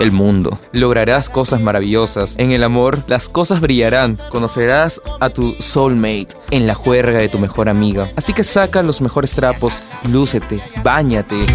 el 0.00 0.12
mundo. 0.12 0.58
Lograrás 0.72 1.28
cosas 1.28 1.60
maravillosas. 1.60 2.34
En 2.38 2.52
el 2.52 2.64
amor, 2.64 3.02
las 3.08 3.28
cosas 3.28 3.60
brillarán. 3.60 4.18
Conocerás 4.30 5.00
a 5.20 5.30
tu 5.30 5.54
soulmate 5.58 6.28
en 6.50 6.66
la 6.66 6.74
juerga 6.74 7.18
de 7.18 7.28
tu 7.28 7.38
mejor 7.38 7.68
amiga. 7.68 8.10
Así 8.16 8.32
que 8.32 8.44
saca 8.44 8.82
los 8.82 9.00
mejores 9.00 9.32
trapos, 9.32 9.82
lúcete, 10.10 10.60
báñate. 10.82 11.46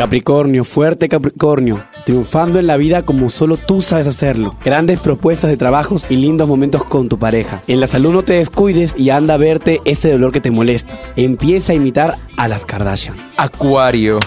Capricornio, 0.00 0.64
fuerte 0.64 1.10
Capricornio, 1.10 1.84
triunfando 2.06 2.58
en 2.58 2.66
la 2.66 2.78
vida 2.78 3.02
como 3.02 3.28
solo 3.28 3.58
tú 3.58 3.82
sabes 3.82 4.06
hacerlo. 4.06 4.56
Grandes 4.64 4.98
propuestas 4.98 5.50
de 5.50 5.58
trabajos 5.58 6.06
y 6.08 6.16
lindos 6.16 6.48
momentos 6.48 6.84
con 6.84 7.10
tu 7.10 7.18
pareja. 7.18 7.62
En 7.66 7.80
la 7.80 7.86
salud 7.86 8.10
no 8.12 8.22
te 8.22 8.32
descuides 8.32 8.98
y 8.98 9.10
anda 9.10 9.34
a 9.34 9.36
verte 9.36 9.78
ese 9.84 10.10
dolor 10.10 10.32
que 10.32 10.40
te 10.40 10.50
molesta. 10.50 10.98
Empieza 11.16 11.72
a 11.72 11.76
imitar 11.76 12.16
a 12.38 12.48
las 12.48 12.64
Kardashian. 12.64 13.14
Acuario. 13.36 14.20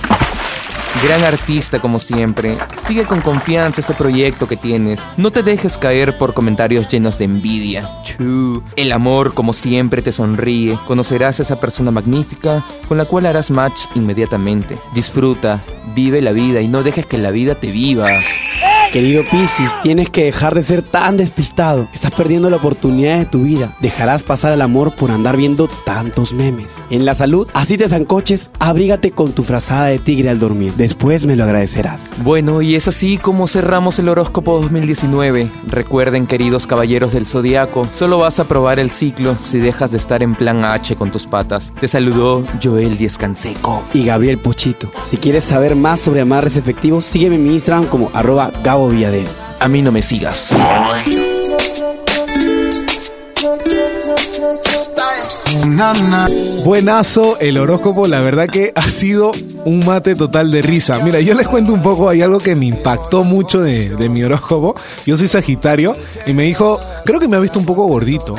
Gran 1.01 1.23
artista 1.23 1.79
como 1.79 1.99
siempre. 1.99 2.57
Sigue 2.73 3.05
con 3.05 3.21
confianza 3.21 3.81
ese 3.81 3.93
proyecto 3.93 4.47
que 4.47 4.55
tienes. 4.55 5.01
No 5.17 5.31
te 5.31 5.43
dejes 5.43 5.77
caer 5.77 6.17
por 6.17 6.33
comentarios 6.33 6.87
llenos 6.87 7.17
de 7.17 7.25
envidia. 7.25 7.89
El 8.75 8.91
amor 8.91 9.33
como 9.33 9.53
siempre 9.53 10.01
te 10.01 10.11
sonríe. 10.11 10.77
Conocerás 10.87 11.39
a 11.39 11.43
esa 11.43 11.59
persona 11.59 11.91
magnífica 11.91 12.63
con 12.87 12.97
la 12.97 13.05
cual 13.05 13.25
harás 13.25 13.49
match 13.49 13.85
inmediatamente. 13.95 14.77
Disfruta, 14.93 15.63
vive 15.95 16.21
la 16.21 16.31
vida 16.31 16.61
y 16.61 16.67
no 16.67 16.83
dejes 16.83 17.05
que 17.05 17.17
la 17.17 17.31
vida 17.31 17.55
te 17.55 17.71
viva. 17.71 18.07
Querido 18.93 19.23
Piscis, 19.31 19.71
tienes 19.81 20.07
que 20.11 20.25
dejar 20.25 20.53
de 20.53 20.61
ser 20.61 20.83
tan 20.83 21.17
despistado. 21.17 21.89
Estás 21.95 22.11
perdiendo 22.11 22.51
la 22.51 22.57
oportunidad 22.57 23.17
de 23.17 23.25
tu 23.25 23.41
vida. 23.41 23.75
Dejarás 23.79 24.21
pasar 24.21 24.51
al 24.51 24.61
amor 24.61 24.95
por 24.95 25.09
andar 25.09 25.35
viendo 25.35 25.67
tantos 25.67 26.31
memes. 26.31 26.67
En 26.91 27.03
la 27.03 27.15
salud, 27.15 27.47
así 27.55 27.75
te 27.75 27.89
zancoches, 27.89 28.51
abrígate 28.59 29.09
con 29.09 29.31
tu 29.31 29.41
frazada 29.41 29.87
de 29.87 29.97
tigre 29.97 30.29
al 30.29 30.37
dormir. 30.37 30.75
Después 30.77 31.25
me 31.25 31.35
lo 31.35 31.43
agradecerás. 31.43 32.11
Bueno, 32.23 32.61
y 32.61 32.75
es 32.75 32.87
así 32.87 33.17
como 33.17 33.47
cerramos 33.47 33.97
el 33.97 34.09
horóscopo 34.09 34.61
2019. 34.61 35.49
Recuerden, 35.65 36.27
queridos 36.27 36.67
caballeros 36.67 37.13
del 37.13 37.25
zodiaco, 37.25 37.87
solo 37.91 38.19
vas 38.19 38.39
a 38.39 38.47
probar 38.47 38.77
el 38.77 38.91
ciclo 38.91 39.35
si 39.43 39.57
dejas 39.57 39.89
de 39.89 39.97
estar 39.97 40.21
en 40.21 40.35
plan 40.35 40.63
H 40.63 40.95
con 40.95 41.09
tus 41.09 41.25
patas. 41.25 41.73
Te 41.79 41.87
saludó 41.87 42.45
Joel 42.61 42.95
Díez 42.95 43.17
Canseco. 43.17 43.81
Y 43.91 44.05
Gabriel 44.05 44.37
Pochito. 44.37 44.91
Si 45.01 45.17
quieres 45.17 45.45
saber 45.45 45.75
más 45.75 45.99
sobre 45.99 46.21
amarres 46.21 46.57
efectivos, 46.57 47.05
sígueme 47.05 47.37
en 47.37 47.43
mi 47.43 47.53
Instagram 47.53 47.87
como 47.87 48.11
arroba 48.13 48.51
Gabo 48.63 48.82
Villadel. 48.89 49.27
A 49.59 49.67
mí 49.67 49.81
no 49.81 49.91
me 49.91 50.01
sigas. 50.01 50.53
Buenazo 56.63 57.39
el 57.39 57.57
horóscopo, 57.57 58.07
la 58.07 58.19
verdad 58.21 58.47
que 58.47 58.71
ha 58.75 58.89
sido 58.89 59.31
un 59.65 59.85
mate 59.85 60.15
total 60.15 60.51
de 60.51 60.61
risa. 60.61 60.99
Mira, 60.99 61.19
yo 61.19 61.33
les 61.33 61.47
cuento 61.47 61.73
un 61.73 61.81
poco, 61.81 62.09
hay 62.09 62.21
algo 62.21 62.39
que 62.39 62.55
me 62.55 62.65
impactó 62.65 63.23
mucho 63.23 63.61
de 63.61 64.09
mi 64.09 64.23
horóscopo. 64.23 64.75
Yo 65.05 65.15
soy 65.15 65.27
Sagitario 65.27 65.95
y 66.25 66.33
me 66.33 66.43
dijo, 66.43 66.79
creo 67.05 67.19
que 67.19 67.27
me 67.27 67.35
ha 67.37 67.39
visto 67.39 67.59
un 67.59 67.65
poco 67.65 67.85
gordito. 67.85 68.35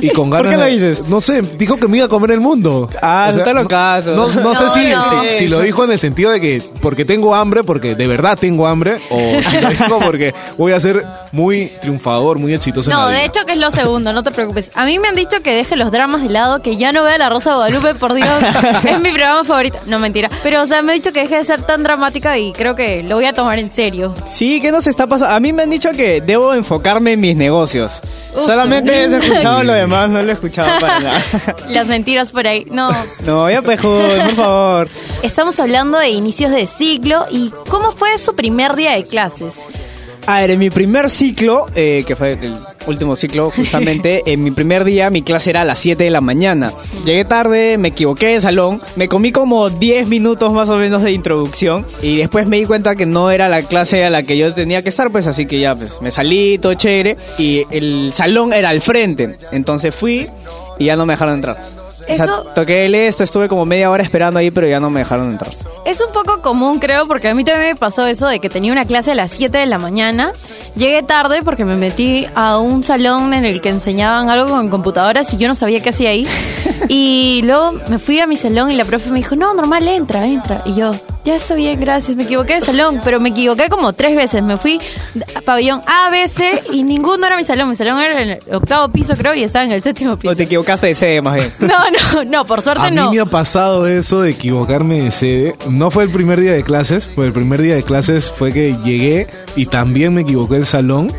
Y 0.00 0.10
con 0.10 0.30
¿Por 0.30 0.38
ganas 0.44 0.54
qué 0.54 0.60
lo 0.60 0.66
dices? 0.66 1.08
No 1.08 1.20
sé, 1.20 1.42
dijo 1.42 1.76
que 1.76 1.88
me 1.88 1.98
iba 1.98 2.06
a 2.06 2.08
comer 2.08 2.32
el 2.32 2.40
mundo. 2.40 2.88
Ah, 3.00 3.26
O 3.28 3.32
sea, 3.32 3.40
no 3.40 3.44
te 3.44 3.54
lo 3.54 3.62
no- 3.64 3.68
caso. 3.68 4.10
No, 4.12 4.28
no 4.28 4.54
sé 4.54 4.64
No, 4.64 4.68
si, 4.70 4.90
no. 4.90 5.22
si, 5.24 5.34
si 5.38 5.48
lo 5.48 5.60
dijo 5.60 5.84
en 5.84 5.92
el 5.92 5.98
sentido 5.98 6.30
de 6.30 6.40
que 6.40 6.62
porque 6.80 7.04
tengo 7.04 7.34
hambre, 7.34 7.64
porque 7.64 7.94
de 7.94 8.06
verdad 8.06 8.38
tengo 8.40 8.66
hambre, 8.66 8.96
o 9.10 9.42
si 9.42 9.60
lo 9.60 9.68
dijo 9.70 9.98
porque 10.00 10.34
voy 10.58 10.72
a 10.72 10.80
ser 10.80 11.04
muy 11.32 11.70
triunfador, 11.80 12.38
muy 12.38 12.54
exitoso 12.54 12.90
en 12.90 12.96
No, 12.96 13.02
la 13.04 13.08
vida. 13.10 13.18
de 13.20 13.24
hecho 13.26 13.40
que 13.46 13.52
es 13.52 13.58
lo 13.58 13.70
segundo, 13.70 14.12
no 14.12 14.22
te 14.22 14.30
preocupes. 14.30 14.70
A 14.74 14.84
mí 14.86 14.98
me 14.98 15.08
han 15.08 15.14
dicho 15.14 15.40
que 15.42 15.54
deje 15.54 15.76
los 15.76 15.90
dramas 15.92 16.22
de 16.22 16.28
lado, 16.30 16.62
que 16.62 16.76
ya 16.76 16.92
no 16.92 17.02
vea 17.02 17.18
La 17.18 17.28
Rosa 17.28 17.50
de 17.50 17.56
Guadalupe, 17.56 17.94
por 17.94 18.14
Dios. 18.14 18.28
es 18.84 19.00
mi 19.00 19.10
programa 19.12 19.44
favorito. 19.44 19.78
No, 19.86 19.98
mentira. 19.98 20.28
Pero, 20.42 20.62
o 20.62 20.66
sea, 20.66 20.82
me 20.82 20.92
han 20.92 20.98
dicho 20.98 21.12
que 21.12 21.20
deje 21.20 21.36
de 21.36 21.44
ser 21.44 21.62
tan 21.62 21.82
dramática 21.82 22.38
y 22.38 22.52
creo 22.52 22.74
que 22.74 23.02
lo 23.02 23.16
voy 23.16 23.24
a 23.26 23.32
tomar 23.32 23.58
en 23.58 23.70
serio. 23.70 24.14
Sí, 24.26 24.60
¿qué 24.60 24.72
nos 24.72 24.86
está 24.86 25.06
pasando? 25.06 25.34
A 25.34 25.40
mí 25.40 25.52
me 25.52 25.62
han 25.62 25.70
dicho 25.70 25.90
que 25.92 26.20
debo 26.20 26.54
enfocarme 26.54 27.12
en 27.12 27.20
mis 27.20 27.36
negocios. 27.42 28.00
Uf, 28.34 28.46
Solamente 28.46 28.92
he 28.94 29.04
escuchado 29.04 29.62
lo 29.62 29.72
demás, 29.74 30.08
no 30.08 30.22
lo 30.22 30.30
he 30.30 30.32
escuchado 30.32 30.70
para 30.80 31.00
nada. 31.00 31.20
Las 31.68 31.86
mentiras 31.88 32.30
por 32.30 32.46
ahí. 32.46 32.66
No. 32.70 32.90
No, 33.26 33.50
ya 33.50 33.60
pejo, 33.62 33.98
por 34.00 34.30
favor. 34.36 34.88
Estamos 35.22 35.58
hablando 35.60 35.98
de 35.98 36.10
inicios 36.10 36.50
de 36.52 36.66
ciclo 36.66 37.26
y 37.30 37.52
cómo 37.68 37.92
fue 37.92 38.16
su 38.18 38.34
primer 38.34 38.74
día 38.74 38.92
de 38.92 39.04
clases. 39.04 39.56
A 40.26 40.40
ver, 40.40 40.50
en 40.52 40.58
mi 40.60 40.70
primer 40.70 41.10
ciclo, 41.10 41.66
eh, 41.74 42.04
que 42.06 42.14
fue 42.14 42.30
el 42.30 42.56
último 42.86 43.16
ciclo 43.16 43.50
justamente, 43.56 44.22
en 44.26 44.42
mi 44.44 44.50
primer 44.50 44.84
día 44.84 45.10
mi 45.10 45.22
clase 45.22 45.50
era 45.50 45.62
a 45.62 45.64
las 45.64 45.78
7 45.78 46.04
de 46.04 46.10
la 46.10 46.20
mañana. 46.20 46.72
Llegué 47.04 47.24
tarde, 47.24 47.78
me 47.78 47.88
equivoqué 47.88 48.28
de 48.28 48.40
salón, 48.40 48.80
me 48.96 49.08
comí 49.08 49.32
como 49.32 49.70
10 49.70 50.08
minutos 50.08 50.52
más 50.52 50.70
o 50.70 50.76
menos 50.76 51.02
de 51.02 51.12
introducción 51.12 51.86
y 52.02 52.16
después 52.16 52.46
me 52.46 52.58
di 52.58 52.64
cuenta 52.64 52.96
que 52.96 53.06
no 53.06 53.30
era 53.30 53.48
la 53.48 53.62
clase 53.62 54.04
a 54.04 54.10
la 54.10 54.22
que 54.22 54.36
yo 54.36 54.52
tenía 54.52 54.82
que 54.82 54.88
estar, 54.88 55.10
pues 55.10 55.26
así 55.26 55.46
que 55.46 55.58
ya 55.58 55.74
pues, 55.74 56.00
me 56.00 56.10
salí 56.10 56.58
todo 56.58 56.74
chévere 56.74 57.16
y 57.38 57.64
el 57.70 58.12
salón 58.12 58.52
era 58.52 58.70
al 58.70 58.80
frente, 58.80 59.36
entonces 59.50 59.94
fui 59.94 60.26
y 60.78 60.84
ya 60.86 60.96
no 60.96 61.06
me 61.06 61.14
dejaron 61.14 61.34
entrar. 61.34 61.81
O 62.08 62.14
sea, 62.16 62.24
Eso- 62.24 62.44
toqué 62.54 62.86
el 62.86 62.94
esto, 62.94 63.24
estuve 63.24 63.48
como 63.48 63.64
media 63.64 63.90
hora 63.90 64.02
esperando 64.02 64.38
ahí, 64.40 64.50
pero 64.50 64.66
ya 64.68 64.80
no 64.80 64.90
me 64.90 65.00
dejaron 65.00 65.30
entrar. 65.30 65.52
Es 65.84 66.00
un 66.00 66.12
poco 66.12 66.40
común, 66.40 66.78
creo, 66.78 67.06
porque 67.08 67.28
a 67.28 67.34
mí 67.34 67.44
también 67.44 67.70
me 67.72 67.76
pasó 67.76 68.06
eso 68.06 68.26
de 68.28 68.38
que 68.38 68.48
tenía 68.48 68.72
una 68.72 68.84
clase 68.84 69.12
a 69.12 69.14
las 69.14 69.30
7 69.32 69.58
de 69.58 69.66
la 69.66 69.78
mañana. 69.78 70.30
Llegué 70.76 71.02
tarde 71.02 71.42
porque 71.42 71.64
me 71.64 71.76
metí 71.76 72.26
a 72.34 72.58
un 72.58 72.82
salón 72.84 73.34
en 73.34 73.44
el 73.44 73.60
que 73.60 73.68
enseñaban 73.68 74.30
algo 74.30 74.48
con 74.52 74.68
computadoras 74.68 75.32
y 75.34 75.38
yo 75.38 75.48
no 75.48 75.54
sabía 75.54 75.80
qué 75.80 75.90
hacía 75.90 76.10
ahí. 76.10 76.26
Y 76.88 77.42
luego 77.44 77.72
me 77.88 77.98
fui 77.98 78.18
a 78.20 78.26
mi 78.26 78.36
salón 78.36 78.70
y 78.70 78.74
la 78.74 78.84
profe 78.84 79.08
me 79.10 79.18
dijo, 79.18 79.36
no, 79.36 79.54
normal, 79.54 79.86
entra, 79.88 80.26
entra. 80.26 80.60
Y 80.64 80.74
yo, 80.74 80.90
ya 81.24 81.36
estoy 81.36 81.58
bien, 81.58 81.80
gracias. 81.80 82.16
Me 82.16 82.24
equivoqué 82.24 82.54
de 82.54 82.60
salón, 82.60 83.00
pero 83.04 83.20
me 83.20 83.28
equivoqué 83.30 83.68
como 83.68 83.92
tres 83.92 84.16
veces. 84.16 84.42
Me 84.42 84.56
fui 84.56 84.80
a 85.34 85.40
pabellón 85.40 85.80
A, 85.86 86.10
B, 86.10 86.26
C 86.28 86.60
y 86.72 86.82
ninguno 86.82 87.26
era 87.26 87.36
mi 87.36 87.44
salón. 87.44 87.68
Mi 87.70 87.76
salón 87.76 87.98
era 88.00 88.20
en 88.20 88.30
el 88.30 88.54
octavo 88.54 88.92
piso, 88.92 89.14
creo, 89.14 89.32
y 89.32 89.44
estaba 89.44 89.64
en 89.64 89.72
el 89.72 89.80
séptimo 89.80 90.16
piso. 90.16 90.32
O 90.32 90.36
te 90.36 90.42
equivocaste 90.42 90.88
de 90.88 90.94
sede 90.94 91.22
más 91.22 91.34
bien. 91.34 91.52
No, 91.60 91.90
no, 91.92 92.24
no, 92.26 92.46
por 92.46 92.62
suerte 92.62 92.86
A 92.86 92.90
mí 92.90 92.96
no. 92.96 93.12
me 93.12 93.20
ha 93.20 93.26
pasado 93.26 93.86
eso 93.86 94.22
de 94.22 94.30
equivocarme 94.30 95.02
de 95.02 95.10
sede. 95.10 95.56
No 95.70 95.90
fue 95.90 96.04
el 96.04 96.10
primer 96.10 96.40
día 96.40 96.52
de 96.52 96.62
clases, 96.62 97.10
fue 97.14 97.26
el 97.26 97.32
primer 97.32 97.62
día 97.62 97.74
de 97.74 97.82
clases 97.82 98.30
fue 98.30 98.52
que 98.52 98.74
llegué 98.84 99.26
y 99.56 99.66
también 99.66 100.14
me 100.14 100.22
equivoqué 100.22 100.56
el 100.56 100.66
salón, 100.66 101.12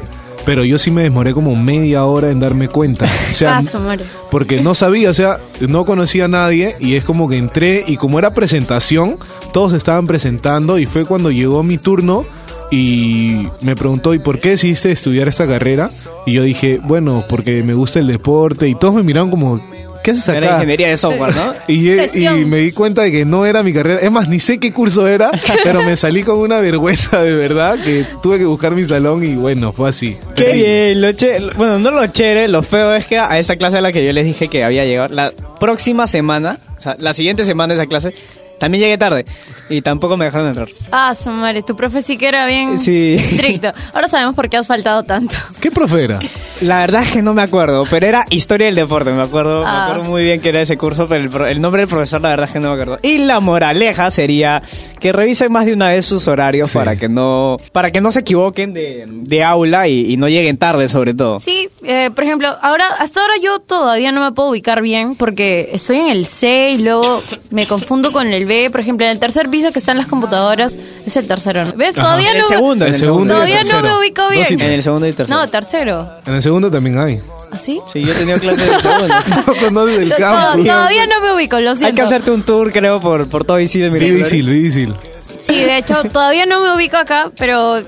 pero 0.46 0.64
yo 0.64 0.78
sí 0.78 0.92
me 0.92 1.04
demoré 1.04 1.34
como 1.34 1.56
media 1.56 2.06
hora 2.06 2.32
en 2.32 2.40
darme 2.40 2.68
cuenta. 2.68 3.06
O 3.06 3.34
sea, 3.34 3.62
porque 4.32 4.62
no 4.62 4.74
sabía, 4.74 5.10
o 5.10 5.14
sea, 5.14 5.40
no 5.62 5.86
conocía 5.86 6.26
a 6.26 6.30
nadie 6.30 6.76
y 6.80 6.96
es 6.96 7.04
como 7.06 7.30
que 7.30 7.38
entré 7.38 7.84
y 7.88 7.98
como 7.98 8.20
era 8.20 8.34
presentación, 8.34 9.18
todos 9.52 9.74
estaban 9.74 10.08
presentando 10.08 10.78
y 10.78 10.86
fue 10.86 11.06
cuando 11.06 11.32
llegó 11.32 11.64
mi 11.64 11.78
turno 11.78 12.26
y 12.72 13.48
me 13.62 13.76
preguntó, 13.76 14.16
¿y 14.16 14.20
por 14.20 14.40
qué 14.40 14.50
decidiste 14.50 14.92
estudiar 14.92 15.28
esta 15.28 15.46
carrera? 15.46 15.92
Y 16.26 16.34
yo 16.34 16.42
dije, 16.42 16.80
bueno, 16.84 17.24
porque 17.30 17.62
me 17.62 17.76
gusta 17.76 18.00
el 18.00 18.08
deporte 18.08 18.68
y 18.68 18.74
todos 18.74 18.96
me 18.96 19.04
miraron 19.04 19.30
como, 19.30 19.62
¿qué 20.04 20.12
haces 20.12 20.30
acá? 20.30 20.38
Era 20.40 20.54
ingeniería 20.56 20.90
de 20.90 20.98
software, 20.98 21.36
¿no? 21.36 21.54
Y, 21.68 21.90
y 21.90 21.96
Gestión. 21.96 22.50
me 22.50 22.58
di 22.58 22.72
cuenta 22.72 23.02
de 23.04 23.12
que 23.12 23.26
no 23.26 23.46
era 23.46 23.64
mi 23.64 23.74
carrera. 23.74 24.00
Es 24.02 24.12
más, 24.12 24.28
ni 24.28 24.40
sé 24.40 24.60
qué 24.60 24.72
curso 24.72 25.08
era, 25.08 25.32
pero 25.64 25.82
me 25.84 25.96
salí 25.96 26.22
con 26.24 26.38
una 26.40 26.60
vergüenza 26.60 27.22
de 27.24 27.36
verdad 27.36 27.78
que 27.84 28.06
tuve 28.22 28.38
que 28.38 28.46
buscar 28.46 28.74
mi 28.74 28.86
salón 28.86 29.24
y 29.24 29.36
bueno, 29.36 29.72
fue 29.74 29.90
así. 29.90 30.16
Qué 30.36 30.52
bien, 30.54 31.02
lo 31.02 31.12
che- 31.14 31.40
bueno, 31.58 31.80
no 31.80 31.90
lo 31.92 32.06
chévere, 32.08 32.48
lo 32.48 32.62
feo 32.62 32.94
es 32.94 33.06
que 33.08 33.18
a 33.18 33.40
esa 33.40 33.56
clase 33.56 33.78
a 33.78 33.82
la 33.82 33.92
que 33.92 34.06
yo 34.06 34.14
les 34.14 34.26
dije 34.26 34.48
que 34.50 34.64
había 34.64 34.86
llegado, 34.86 35.14
la 35.14 35.32
próxima 35.60 36.06
semana, 36.06 36.60
o 36.78 36.82
sea, 36.82 36.96
la 37.00 37.14
siguiente 37.14 37.46
semana 37.46 37.74
de 37.74 37.80
esa 37.82 37.88
clase, 37.88 38.14
también 38.60 38.84
llegué 38.84 38.98
tarde 38.98 39.26
y 39.70 39.82
tampoco 39.82 40.16
me 40.16 40.26
dejaron 40.26 40.48
entrar. 40.48 40.68
Ah, 40.92 41.14
su 41.16 41.30
madre, 41.32 41.64
tu 41.64 41.76
profe 41.76 42.02
sí 42.02 42.18
que 42.18 42.28
era 42.28 42.46
bien 42.46 42.78
Sí. 42.80 43.16
estricto. 43.16 43.74
Ahora 43.94 44.08
sabemos 44.08 44.36
por 44.36 44.48
qué 44.50 44.58
has 44.58 44.68
faltado 44.68 45.04
tanto. 45.04 45.36
¿Qué 45.60 45.70
profe 45.72 46.04
era? 46.04 46.20
La 46.64 46.80
verdad 46.80 47.04
es 47.04 47.12
que 47.12 47.22
no 47.22 47.34
me 47.34 47.42
acuerdo, 47.42 47.86
pero 47.90 48.08
era 48.08 48.26
historia 48.30 48.68
del 48.68 48.76
deporte, 48.76 49.12
me 49.12 49.22
acuerdo, 49.22 49.64
Ah. 49.66 49.86
me 49.88 49.92
acuerdo 49.92 50.10
muy 50.10 50.24
bien 50.24 50.40
que 50.42 50.50
era 50.50 50.62
ese 50.62 50.78
curso, 50.78 51.08
pero 51.08 51.22
el, 51.22 51.30
pro- 51.30 51.46
el 51.48 51.60
nombre 51.60 51.82
del 51.82 51.90
profesor 51.90 52.22
la 52.22 52.30
verdad 52.30 52.46
es 52.46 52.52
que 52.54 52.60
no 52.60 52.70
me 52.70 52.74
acuerdo. 52.82 53.00
Y 53.04 53.18
la 53.20 53.40
moraleja 53.40 54.10
sería 54.12 54.62
que 55.00 55.12
revisen 55.12 55.52
más 55.52 55.66
de 55.66 55.74
una 55.74 55.90
vez 55.90 56.06
sus 56.06 56.28
horarios 56.28 56.72
Sí. 56.72 56.78
para 56.78 56.96
que 56.96 57.10
no 57.10 57.58
para 57.74 57.92
que 57.92 58.00
no 58.00 58.12
se 58.12 58.22
equivoquen 58.22 58.74
de, 58.74 59.04
de 59.08 59.44
aula 59.44 59.88
y, 59.90 60.14
y 60.14 60.18
no 60.18 60.30
lleguen 60.30 60.58
tarde 60.58 60.88
sobre 60.88 61.14
todo. 61.14 61.40
Sí, 61.40 61.68
eh, 61.84 62.10
por 62.16 62.24
ejemplo, 62.24 62.48
ahora 62.62 62.86
hasta 62.98 63.20
ahora 63.22 63.34
yo 63.44 63.60
todavía 63.60 64.12
no 64.14 64.22
me 64.24 64.32
puedo 64.32 64.50
ubicar 64.52 64.82
bien 64.82 65.16
porque 65.16 65.70
estoy 65.74 65.98
en 66.00 66.10
el 66.10 66.26
C 66.26 66.70
y 66.72 66.78
luego 66.78 67.22
me 67.52 67.66
confundo 67.68 68.12
con 68.14 68.28
el 68.28 68.46
B. 68.46 68.70
Por 68.72 68.80
ejemplo, 68.80 69.06
en 69.06 69.12
el 69.12 69.20
tercer 69.20 69.50
piso 69.50 69.72
que 69.74 69.80
están 69.80 69.98
las 69.98 70.08
computadoras 70.08 70.76
es 71.06 71.18
el 71.18 71.28
tercero. 71.28 71.66
¿no? 71.66 71.74
¿Ves? 71.74 71.96
Todavía 71.96 72.30
En 72.32 72.38
el 72.38 72.42
no 72.44 72.48
me- 72.50 72.56
segundo, 72.56 72.86
en 72.86 72.90
El 72.94 72.96
segundo 72.96 73.34
segundo. 73.34 73.48
y 73.50 73.52
el 73.52 73.68
Todavía 73.68 73.82
no 73.82 73.94
me 73.96 74.00
ubico 74.00 74.30
bien. 74.30 74.62
En 74.62 74.72
el 74.72 74.84
segundo 74.84 75.08
y 75.08 75.12
tercero. 75.14 75.38
No, 75.40 75.48
tercero. 75.50 76.08
En 76.26 76.36
el 76.36 76.42
segundo 76.42 76.53
también 76.72 77.00
hay. 77.00 77.22
¿Así? 77.52 77.80
Sí, 77.92 78.02
yo 78.04 78.12
he 78.12 78.16
tenido 78.16 78.40
clases 78.40 78.70
del 78.70 78.82
segundo. 78.82 79.14
No 79.48 79.54
conoces 79.56 80.00
el 80.00 80.10
To- 80.10 80.16
campo. 80.18 80.64
Todavía 80.64 81.06
no 81.06 81.22
me 81.22 81.34
ubico, 81.36 81.60
lo 81.60 81.76
siento. 81.76 81.86
Hay 81.88 81.94
que 81.94 82.02
hacerte 82.02 82.32
un 82.32 82.44
tour, 82.44 82.72
creo, 82.72 83.00
por, 83.00 83.28
por 83.30 83.46
todo 83.46 83.60
Isil 83.60 83.92
de 83.92 84.00
Sí, 84.00 84.10
difícil, 84.10 84.46
difícil. 84.48 84.96
Sí, 85.42 85.54
de 85.56 85.78
hecho, 85.78 86.04
todavía 86.06 86.46
no 86.46 86.62
me 86.62 86.74
ubico 86.76 86.98
acá, 86.98 87.30
pero 87.38 87.80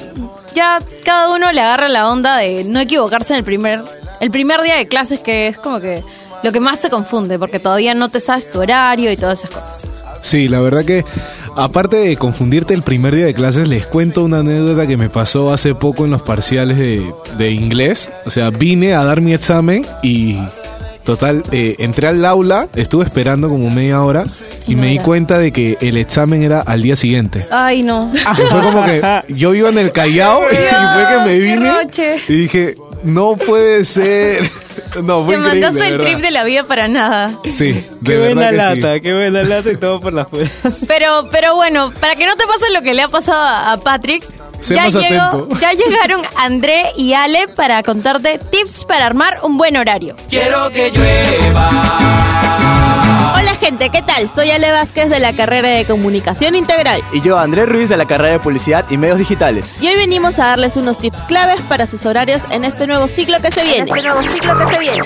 ya 0.54 0.80
cada 1.04 1.34
uno 1.34 1.52
le 1.52 1.62
agarra 1.62 1.90
la 1.90 2.10
onda 2.10 2.38
de 2.38 2.64
no 2.66 2.80
equivocarse 2.80 3.34
en 3.34 3.40
el 3.40 3.46
primer, 3.46 3.82
el 4.20 4.30
primer 4.30 4.62
día 4.62 4.76
de 4.76 4.88
clases, 4.88 5.20
que 5.20 5.48
es 5.48 5.58
como 5.58 5.80
que 5.80 6.04
lo 6.44 6.52
que 6.52 6.60
más 6.60 6.82
te 6.82 6.90
confunde, 6.90 7.40
porque 7.40 7.60
todavía 7.60 7.94
no 7.96 8.08
te 8.10 8.20
sabes 8.20 8.52
tu 8.52 8.60
horario 8.60 9.12
y 9.12 9.18
todas 9.18 9.40
esas 9.40 9.50
cosas. 9.52 9.82
Sí, 10.22 10.48
la 10.48 10.60
verdad 10.60 10.84
que 10.86 11.04
aparte 11.56 11.98
de 11.98 12.18
confundirte 12.18 12.74
el 12.74 12.82
primer 12.84 13.16
día 13.16 13.26
de 13.26 13.34
clases, 13.34 13.68
les 13.68 13.86
cuento 13.86 14.24
una 14.24 14.40
anécdota 14.40 14.88
que 14.88 14.98
me 14.98 15.10
pasó 15.10 15.52
hace 15.52 15.76
poco 15.76 16.06
en 16.06 16.12
los 16.12 16.22
parciales 16.22 16.78
de, 16.78 17.06
de 17.38 17.52
inglés. 17.52 18.10
O 18.26 18.30
sea, 18.30 18.50
vine 18.50 18.94
a 18.94 19.04
dar 19.04 19.22
mi 19.22 19.34
examen 19.34 19.86
y 20.04 20.38
total, 21.06 21.44
eh, 21.52 21.76
entré 21.80 22.08
al 22.08 22.26
aula, 22.26 22.68
estuve 22.76 23.06
esperando 23.06 23.48
como 23.48 23.70
media 23.70 24.02
hora 24.02 24.26
y 24.68 24.76
No 24.76 24.82
me 24.82 24.90
di 24.90 24.98
cuenta 24.98 25.38
de 25.38 25.54
que 25.54 25.78
el 25.80 25.98
examen 25.98 26.44
era 26.44 26.60
al 26.62 26.82
día 26.82 26.96
siguiente. 26.96 27.46
Ay, 27.52 27.84
no. 27.84 28.12
Y 28.14 28.42
fue 28.50 28.62
como 28.62 28.84
que 28.84 29.02
yo 29.30 29.54
iba 29.54 29.70
en 29.70 29.78
el 29.78 29.92
Callao 29.92 30.42
y 30.52 30.56
fue 30.56 31.08
que 31.10 31.26
me 31.26 31.40
vine 31.40 31.72
y 32.28 32.34
dije, 32.34 32.76
no 33.04 33.36
puede 33.38 33.86
ser. 33.86 34.50
No, 35.04 35.24
fue 35.26 35.36
Te 35.36 35.40
increíble, 35.40 35.62
mandaste 35.62 35.88
el 35.90 35.98
verdad. 35.98 36.06
trip 36.06 36.20
de 36.26 36.32
la 36.32 36.44
vida 36.44 36.64
para 36.66 36.88
nada. 36.88 37.32
Sí, 37.44 37.72
de 38.02 38.14
Qué 38.14 38.20
buena 38.20 38.50
que 38.50 38.52
sí. 38.52 38.58
lata, 38.82 39.00
qué 39.00 39.14
buena 39.14 39.44
lata 39.44 39.72
y 39.72 39.78
todo 39.78 40.00
por 40.00 40.14
las 40.14 40.28
puertas. 40.28 40.84
Pero, 40.88 41.28
pero 41.32 41.56
bueno, 41.56 41.92
para 42.00 42.16
que 42.16 42.26
no 42.26 42.36
te 42.36 42.46
pase 42.46 42.72
lo 42.74 42.82
que 42.82 42.94
le 42.94 43.04
ha 43.04 43.08
pasado 43.08 43.44
a 43.46 43.78
Patrick, 43.78 44.24
ya, 44.62 44.88
llegó- 44.88 45.48
ya 45.60 45.72
llegaron 45.74 46.22
André 46.38 46.86
y 46.98 47.14
Ale 47.14 47.48
para 47.56 47.84
contarte 47.84 48.40
tips 48.52 48.86
para 48.86 49.06
armar 49.06 49.40
un 49.44 49.58
buen 49.58 49.76
horario. 49.78 50.16
Quiero 50.30 50.72
que 50.72 50.92
llueva. 50.92 52.42
Gente, 53.66 53.90
¿qué 53.90 54.04
tal? 54.04 54.30
Soy 54.30 54.52
Ale 54.52 54.72
Vázquez 54.72 55.10
de 55.10 55.20
la 55.20 55.36
carrera 55.36 55.70
de 55.70 55.88
Comunicación 55.88 56.54
Integral. 56.54 57.02
Y 57.12 57.22
yo, 57.22 57.40
Andrés 57.40 57.68
Ruiz 57.68 57.90
de 57.90 57.98
la 57.98 58.06
carrera 58.06 58.34
de 58.34 58.40
Publicidad 58.40 58.86
y 58.92 58.98
Medios 58.98 59.18
Digitales. 59.18 59.74
Y 59.82 59.88
hoy 59.88 59.96
venimos 59.96 60.38
a 60.38 60.46
darles 60.46 60.78
unos 60.78 61.00
tips 61.00 61.24
claves 61.24 61.60
para 61.62 61.88
sus 61.88 62.06
horarios 62.06 62.44
en 62.52 62.64
este 62.64 62.86
nuevo 62.86 63.08
ciclo 63.08 63.40
que 63.40 63.50
se 63.50 63.64
viene. 63.64 63.90
Este 63.90 64.08
nuevo 64.08 64.22
ciclo 64.22 64.56
que 64.56 64.72
se 64.72 64.80
viene. 64.80 65.02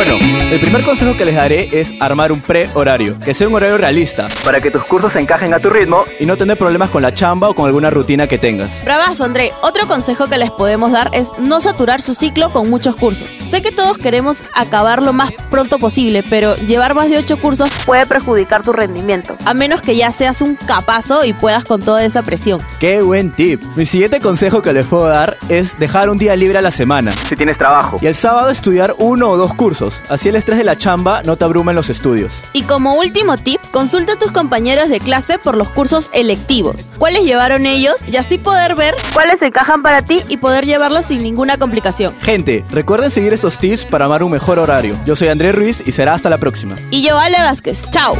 Bueno, 0.00 0.16
el 0.50 0.58
primer 0.60 0.82
consejo 0.82 1.14
que 1.14 1.26
les 1.26 1.34
daré 1.34 1.78
es 1.78 1.92
armar 2.00 2.32
un 2.32 2.40
pre-horario, 2.40 3.20
que 3.20 3.34
sea 3.34 3.46
un 3.46 3.54
horario 3.54 3.76
realista, 3.76 4.28
para 4.42 4.58
que 4.58 4.70
tus 4.70 4.82
cursos 4.84 5.12
se 5.12 5.20
encajen 5.20 5.52
a 5.52 5.60
tu 5.60 5.68
ritmo 5.68 6.04
y 6.18 6.24
no 6.24 6.38
tener 6.38 6.56
problemas 6.56 6.88
con 6.88 7.02
la 7.02 7.12
chamba 7.12 7.50
o 7.50 7.54
con 7.54 7.66
alguna 7.66 7.90
rutina 7.90 8.26
que 8.26 8.38
tengas. 8.38 8.82
Bravazo, 8.82 9.24
André. 9.24 9.52
Otro 9.60 9.86
consejo 9.86 10.26
que 10.26 10.38
les 10.38 10.50
podemos 10.52 10.92
dar 10.92 11.10
es 11.12 11.32
no 11.38 11.60
saturar 11.60 12.00
su 12.00 12.14
ciclo 12.14 12.50
con 12.50 12.70
muchos 12.70 12.96
cursos. 12.96 13.28
Sé 13.46 13.60
que 13.60 13.72
todos 13.72 13.98
queremos 13.98 14.42
acabar 14.56 15.02
lo 15.02 15.12
más 15.12 15.32
pronto 15.50 15.76
posible, 15.76 16.22
pero 16.22 16.56
llevar 16.56 16.94
más 16.94 17.10
de 17.10 17.18
8 17.18 17.36
cursos 17.36 17.68
puede 17.84 18.06
perjudicar 18.06 18.62
tu 18.62 18.72
rendimiento, 18.72 19.36
a 19.44 19.52
menos 19.52 19.82
que 19.82 19.96
ya 19.96 20.12
seas 20.12 20.40
un 20.40 20.56
capazo 20.56 21.26
y 21.26 21.34
puedas 21.34 21.66
con 21.66 21.82
toda 21.82 22.02
esa 22.06 22.22
presión. 22.22 22.62
¡Qué 22.78 23.02
buen 23.02 23.32
tip! 23.32 23.62
Mi 23.76 23.84
siguiente 23.84 24.18
consejo 24.18 24.62
que 24.62 24.72
les 24.72 24.86
puedo 24.86 25.06
dar 25.06 25.36
es 25.50 25.78
dejar 25.78 26.08
un 26.08 26.16
día 26.16 26.34
libre 26.36 26.56
a 26.56 26.62
la 26.62 26.70
semana, 26.70 27.12
si 27.12 27.36
tienes 27.36 27.58
trabajo, 27.58 27.98
y 28.00 28.06
el 28.06 28.14
sábado 28.14 28.48
estudiar 28.48 28.94
uno 28.96 29.28
o 29.28 29.36
dos 29.36 29.52
cursos. 29.52 29.89
Así 30.08 30.28
el 30.28 30.36
estrés 30.36 30.58
de 30.58 30.64
la 30.64 30.76
chamba 30.76 31.22
no 31.22 31.36
te 31.36 31.44
abruma 31.44 31.72
en 31.72 31.76
los 31.76 31.90
estudios. 31.90 32.32
Y 32.52 32.62
como 32.62 32.94
último 32.94 33.36
tip, 33.36 33.60
consulta 33.70 34.14
a 34.14 34.18
tus 34.18 34.32
compañeros 34.32 34.88
de 34.88 35.00
clase 35.00 35.38
por 35.38 35.56
los 35.56 35.70
cursos 35.70 36.10
electivos. 36.12 36.88
¿Cuáles 36.98 37.24
llevaron 37.24 37.66
ellos? 37.66 37.96
Y 38.06 38.16
así 38.16 38.38
poder 38.38 38.74
ver 38.74 38.94
cuáles 39.12 39.42
encajan 39.42 39.82
para 39.82 40.02
ti 40.02 40.22
y 40.28 40.36
poder 40.36 40.66
llevarlos 40.66 41.06
sin 41.06 41.22
ninguna 41.22 41.58
complicación. 41.58 42.14
Gente, 42.20 42.64
recuerden 42.70 43.10
seguir 43.10 43.32
estos 43.32 43.58
tips 43.58 43.84
para 43.86 44.04
armar 44.04 44.22
un 44.22 44.32
mejor 44.32 44.58
horario. 44.58 44.96
Yo 45.04 45.16
soy 45.16 45.28
Andrés 45.28 45.54
Ruiz 45.54 45.82
y 45.84 45.92
será 45.92 46.14
hasta 46.14 46.30
la 46.30 46.38
próxima. 46.38 46.76
Y 46.90 47.02
yo, 47.02 47.18
Ale 47.18 47.38
Vázquez. 47.38 47.86
¡Chao! 47.90 48.16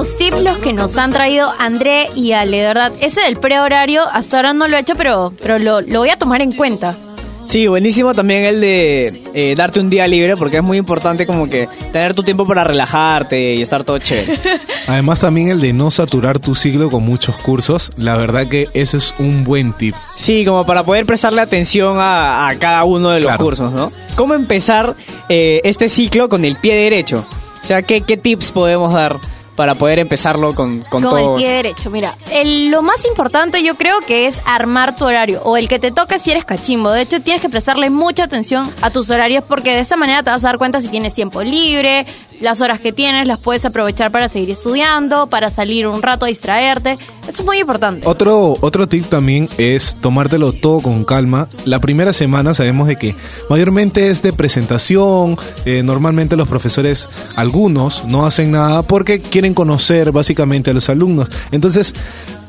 Buenos 0.00 0.16
tips 0.16 0.40
los 0.40 0.56
que 0.60 0.72
nos 0.72 0.96
han 0.96 1.12
traído 1.12 1.52
André 1.58 2.08
y 2.16 2.32
Ale, 2.32 2.56
de 2.56 2.66
verdad. 2.68 2.90
Ese 3.02 3.20
del 3.20 3.36
prehorario, 3.36 4.02
hasta 4.10 4.36
ahora 4.38 4.54
no 4.54 4.66
lo 4.66 4.78
he 4.78 4.80
hecho, 4.80 4.94
pero, 4.96 5.30
pero 5.42 5.58
lo, 5.58 5.82
lo 5.82 5.98
voy 5.98 6.08
a 6.08 6.16
tomar 6.16 6.40
en 6.40 6.52
cuenta. 6.52 6.96
Sí, 7.44 7.66
buenísimo 7.66 8.14
también 8.14 8.44
el 8.44 8.62
de 8.62 9.08
eh, 9.34 9.54
darte 9.54 9.78
un 9.78 9.90
día 9.90 10.06
libre 10.06 10.38
porque 10.38 10.56
es 10.56 10.62
muy 10.62 10.78
importante 10.78 11.26
como 11.26 11.46
que 11.46 11.68
tener 11.92 12.14
tu 12.14 12.22
tiempo 12.22 12.46
para 12.46 12.64
relajarte 12.64 13.54
y 13.56 13.60
estar 13.60 13.84
todo 13.84 13.98
chévere. 13.98 14.38
Además 14.86 15.20
también 15.20 15.48
el 15.48 15.60
de 15.60 15.74
no 15.74 15.90
saturar 15.90 16.38
tu 16.38 16.54
ciclo 16.54 16.90
con 16.90 17.02
muchos 17.04 17.36
cursos. 17.36 17.92
La 17.98 18.16
verdad 18.16 18.46
que 18.48 18.68
ese 18.72 18.96
es 18.96 19.12
un 19.18 19.44
buen 19.44 19.74
tip. 19.74 19.94
Sí, 20.16 20.46
como 20.46 20.64
para 20.64 20.82
poder 20.82 21.04
prestarle 21.04 21.42
atención 21.42 21.98
a, 22.00 22.48
a 22.48 22.54
cada 22.58 22.84
uno 22.84 23.10
de 23.10 23.20
los 23.20 23.26
Claro. 23.26 23.44
cursos, 23.44 23.70
¿no? 23.70 23.92
¿Cómo 24.16 24.32
empezar 24.32 24.96
eh, 25.28 25.60
este 25.64 25.90
ciclo 25.90 26.30
con 26.30 26.46
el 26.46 26.56
pie 26.56 26.74
derecho? 26.74 27.22
O 27.62 27.66
sea, 27.66 27.82
¿qué, 27.82 28.00
qué 28.00 28.16
tips 28.16 28.52
podemos 28.52 28.94
dar 28.94 29.16
para 29.60 29.74
poder 29.74 29.98
empezarlo 29.98 30.54
con, 30.54 30.78
con, 30.80 31.02
Con 31.02 31.10
todo? 31.10 31.36
el 31.36 31.42
pie 31.42 31.50
derecho, 31.52 31.90
mira. 31.90 32.14
el- 32.32 32.70
lo 32.70 32.80
más 32.80 33.04
importante 33.04 33.62
yo 33.62 33.74
creo 33.74 33.98
que 34.06 34.26
es 34.26 34.40
armar 34.46 34.96
tu 34.96 35.04
horario 35.04 35.42
o 35.44 35.58
el 35.58 35.68
que 35.68 35.78
te 35.78 35.90
toque 35.90 36.18
si 36.18 36.30
eres 36.30 36.46
cachimbo. 36.46 36.90
De 36.92 37.02
hecho, 37.02 37.20
tienes 37.20 37.42
que 37.42 37.50
prestarle 37.50 37.90
mucha 37.90 38.24
atención 38.24 38.66
a 38.80 38.88
tus 38.88 39.10
horarios 39.10 39.44
porque 39.46 39.74
de 39.74 39.80
esa 39.80 39.98
manera 39.98 40.22
te 40.22 40.30
vas 40.30 40.42
a 40.44 40.48
dar 40.48 40.56
cuenta 40.56 40.80
si 40.80 40.88
tienes 40.88 41.12
tiempo 41.12 41.42
libre, 41.42 42.06
las 42.40 42.60
horas 42.60 42.80
que 42.80 42.92
tienes 42.92 43.26
las 43.26 43.40
puedes 43.40 43.64
aprovechar 43.64 44.10
para 44.10 44.28
seguir 44.28 44.50
estudiando, 44.50 45.28
para 45.28 45.50
salir 45.50 45.86
un 45.86 46.02
rato 46.02 46.24
a 46.24 46.28
distraerte. 46.28 46.98
Eso 47.28 47.42
es 47.42 47.44
muy 47.44 47.58
importante. 47.58 48.06
Otro, 48.06 48.56
otro 48.60 48.88
tip 48.88 49.04
también 49.06 49.48
es 49.58 49.96
tomártelo 50.00 50.52
todo 50.52 50.80
con 50.80 51.04
calma. 51.04 51.48
La 51.64 51.78
primera 51.78 52.12
semana 52.12 52.54
sabemos 52.54 52.88
de 52.88 52.96
que 52.96 53.14
mayormente 53.48 54.10
es 54.10 54.22
de 54.22 54.32
presentación. 54.32 55.36
eh, 55.64 55.82
normalmente 55.82 56.36
los 56.36 56.48
profesores, 56.48 57.08
algunos, 57.36 58.04
no 58.04 58.26
hacen 58.26 58.52
nada 58.52 58.82
porque 58.82 59.20
quieren 59.20 59.54
conocer 59.54 60.12
básicamente 60.12 60.70
a 60.70 60.74
los 60.74 60.88
alumnos. 60.88 61.28
Entonces, 61.52 61.94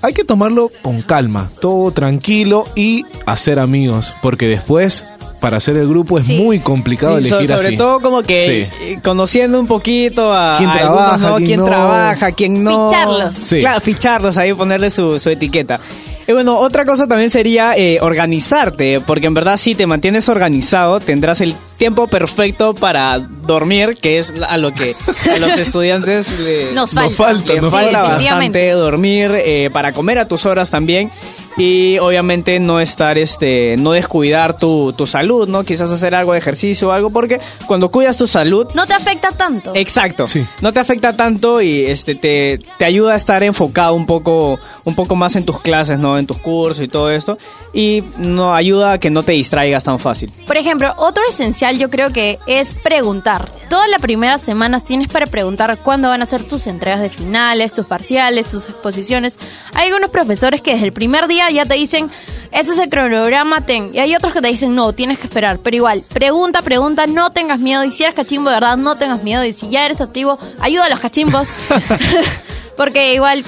hay 0.01 0.13
que 0.13 0.23
tomarlo 0.23 0.71
con 0.81 1.01
calma, 1.01 1.51
todo 1.59 1.91
tranquilo 1.91 2.65
y 2.75 3.05
hacer 3.25 3.59
amigos. 3.59 4.13
Porque 4.21 4.47
después, 4.47 5.05
para 5.41 5.57
hacer 5.57 5.75
el 5.75 5.89
grupo 5.89 6.17
es 6.17 6.29
muy 6.29 6.59
complicado 6.59 7.19
Sí, 7.19 7.27
elegir 7.27 7.49
sobre 7.49 7.67
así. 7.69 7.75
todo 7.77 7.99
como 7.99 8.23
que 8.23 8.67
Sí. 8.79 8.85
eh, 8.85 8.99
conociendo 9.03 9.59
un 9.59 9.67
poquito 9.67 10.31
a, 10.31 10.55
Quién 10.57 10.69
a 10.69 10.73
trabaja, 10.73 11.13
algunos, 11.15 11.29
¿no? 11.31 11.35
quién 11.37 11.45
quién 11.47 11.59
no. 11.59 11.65
trabaja, 11.65 12.31
quién 12.31 12.63
no. 12.63 12.89
Ficharlos. 12.89 13.35
Sí. 13.35 13.59
Claro, 13.59 13.81
ficharlos 13.81 14.37
ahí, 14.37 14.53
ponerle 14.53 14.89
su, 14.89 15.19
su 15.19 15.29
etiqueta. 15.29 15.79
Y 16.27 16.31
bueno, 16.33 16.55
otra 16.55 16.85
cosa 16.85 17.07
también 17.07 17.29
sería 17.31 17.73
eh, 17.75 17.97
organizarte, 18.01 19.01
porque 19.01 19.27
en 19.27 19.33
verdad 19.33 19.57
si 19.57 19.75
te 19.75 19.87
mantienes 19.87 20.29
organizado 20.29 20.99
tendrás 20.99 21.41
el 21.41 21.55
tiempo 21.81 22.05
perfecto 22.05 22.75
para 22.75 23.17
dormir, 23.17 23.97
que 23.99 24.19
es 24.19 24.31
a 24.47 24.57
lo 24.57 24.71
que 24.71 24.95
a 25.33 25.39
los 25.39 25.53
estudiantes 25.57 26.39
le, 26.39 26.73
Nos 26.73 26.91
falta. 26.91 27.07
Nos 27.09 27.15
falta, 27.15 27.53
le 27.55 27.61
nos 27.61 27.71
falta 27.71 28.01
falta. 28.01 28.13
bastante 28.13 28.69
dormir, 28.69 29.31
eh, 29.35 29.71
para 29.73 29.91
comer 29.91 30.19
a 30.19 30.27
tus 30.27 30.45
horas 30.45 30.69
también. 30.69 31.09
Y 31.57 31.97
obviamente 31.99 32.59
no 32.61 32.79
estar, 32.79 33.17
este, 33.17 33.75
no 33.77 33.91
descuidar 33.91 34.57
tu, 34.57 34.93
tu 34.93 35.05
salud, 35.05 35.49
¿no? 35.49 35.65
Quizás 35.65 35.91
hacer 35.91 36.15
algo 36.15 36.31
de 36.31 36.39
ejercicio 36.39 36.87
o 36.87 36.91
algo, 36.91 37.09
porque 37.09 37.41
cuando 37.67 37.89
cuidas 37.89 38.15
tu 38.15 38.25
salud, 38.25 38.67
No 38.73 38.87
te 38.87 38.93
afecta 38.93 39.31
tanto. 39.31 39.73
Exacto. 39.75 40.27
Sí. 40.27 40.45
No 40.61 40.71
te 40.71 40.79
afecta 40.79 41.17
tanto 41.17 41.61
y 41.61 41.81
este 41.81 42.15
te, 42.15 42.61
te 42.77 42.85
ayuda 42.85 43.13
a 43.13 43.15
estar 43.17 43.43
enfocado 43.43 43.95
un 43.95 44.05
poco, 44.05 44.59
un 44.85 44.95
poco 44.95 45.15
más 45.15 45.35
en 45.35 45.45
tus 45.45 45.59
clases, 45.59 45.99
¿no? 45.99 46.17
En 46.17 46.25
tus 46.25 46.37
cursos 46.37 46.85
y 46.85 46.87
todo 46.87 47.11
esto. 47.11 47.37
Y 47.73 48.01
no 48.17 48.55
ayuda 48.55 48.93
a 48.93 48.99
que 48.99 49.09
no 49.09 49.21
te 49.21 49.33
distraigas 49.33 49.83
tan 49.83 49.99
fácil. 49.99 50.31
Por 50.47 50.55
ejemplo, 50.55 50.93
otro 50.95 51.21
esencial 51.27 51.70
yo 51.77 51.89
creo 51.89 52.11
que 52.11 52.39
es 52.47 52.73
preguntar. 52.73 53.51
Todas 53.69 53.89
las 53.89 54.01
primeras 54.01 54.41
semanas 54.41 54.83
tienes 54.83 55.07
para 55.07 55.25
preguntar 55.25 55.77
cuándo 55.77 56.09
van 56.09 56.21
a 56.21 56.25
ser 56.25 56.43
tus 56.43 56.67
entregas 56.67 57.01
de 57.01 57.09
finales, 57.09 57.73
tus 57.73 57.85
parciales, 57.85 58.47
tus 58.47 58.67
exposiciones. 58.67 59.37
Hay 59.73 59.87
algunos 59.87 60.11
profesores 60.11 60.61
que 60.61 60.73
desde 60.73 60.87
el 60.87 60.93
primer 60.93 61.27
día 61.27 61.49
ya 61.49 61.65
te 61.65 61.75
dicen, 61.75 62.09
ese 62.51 62.71
es 62.71 62.77
el 62.79 62.89
cronograma, 62.89 63.65
ten. 63.65 63.91
Y 63.93 63.99
hay 63.99 64.15
otros 64.15 64.33
que 64.33 64.41
te 64.41 64.49
dicen, 64.49 64.75
no, 64.75 64.93
tienes 64.93 65.19
que 65.19 65.27
esperar. 65.27 65.59
Pero 65.59 65.75
igual, 65.77 66.03
pregunta, 66.13 66.61
pregunta, 66.61 67.07
no 67.07 67.31
tengas 67.31 67.59
miedo. 67.59 67.83
Y 67.83 67.91
si 67.91 68.03
eres 68.03 68.15
cachimbo 68.15 68.49
de 68.49 68.57
verdad, 68.57 68.77
no 68.77 68.95
tengas 68.95 69.23
miedo. 69.23 69.43
Y 69.45 69.53
si 69.53 69.69
ya 69.69 69.85
eres 69.85 70.01
activo, 70.01 70.37
ayuda 70.59 70.85
a 70.85 70.89
los 70.89 70.99
cachimbos. 70.99 71.47
Porque 72.77 73.13
igual, 73.13 73.45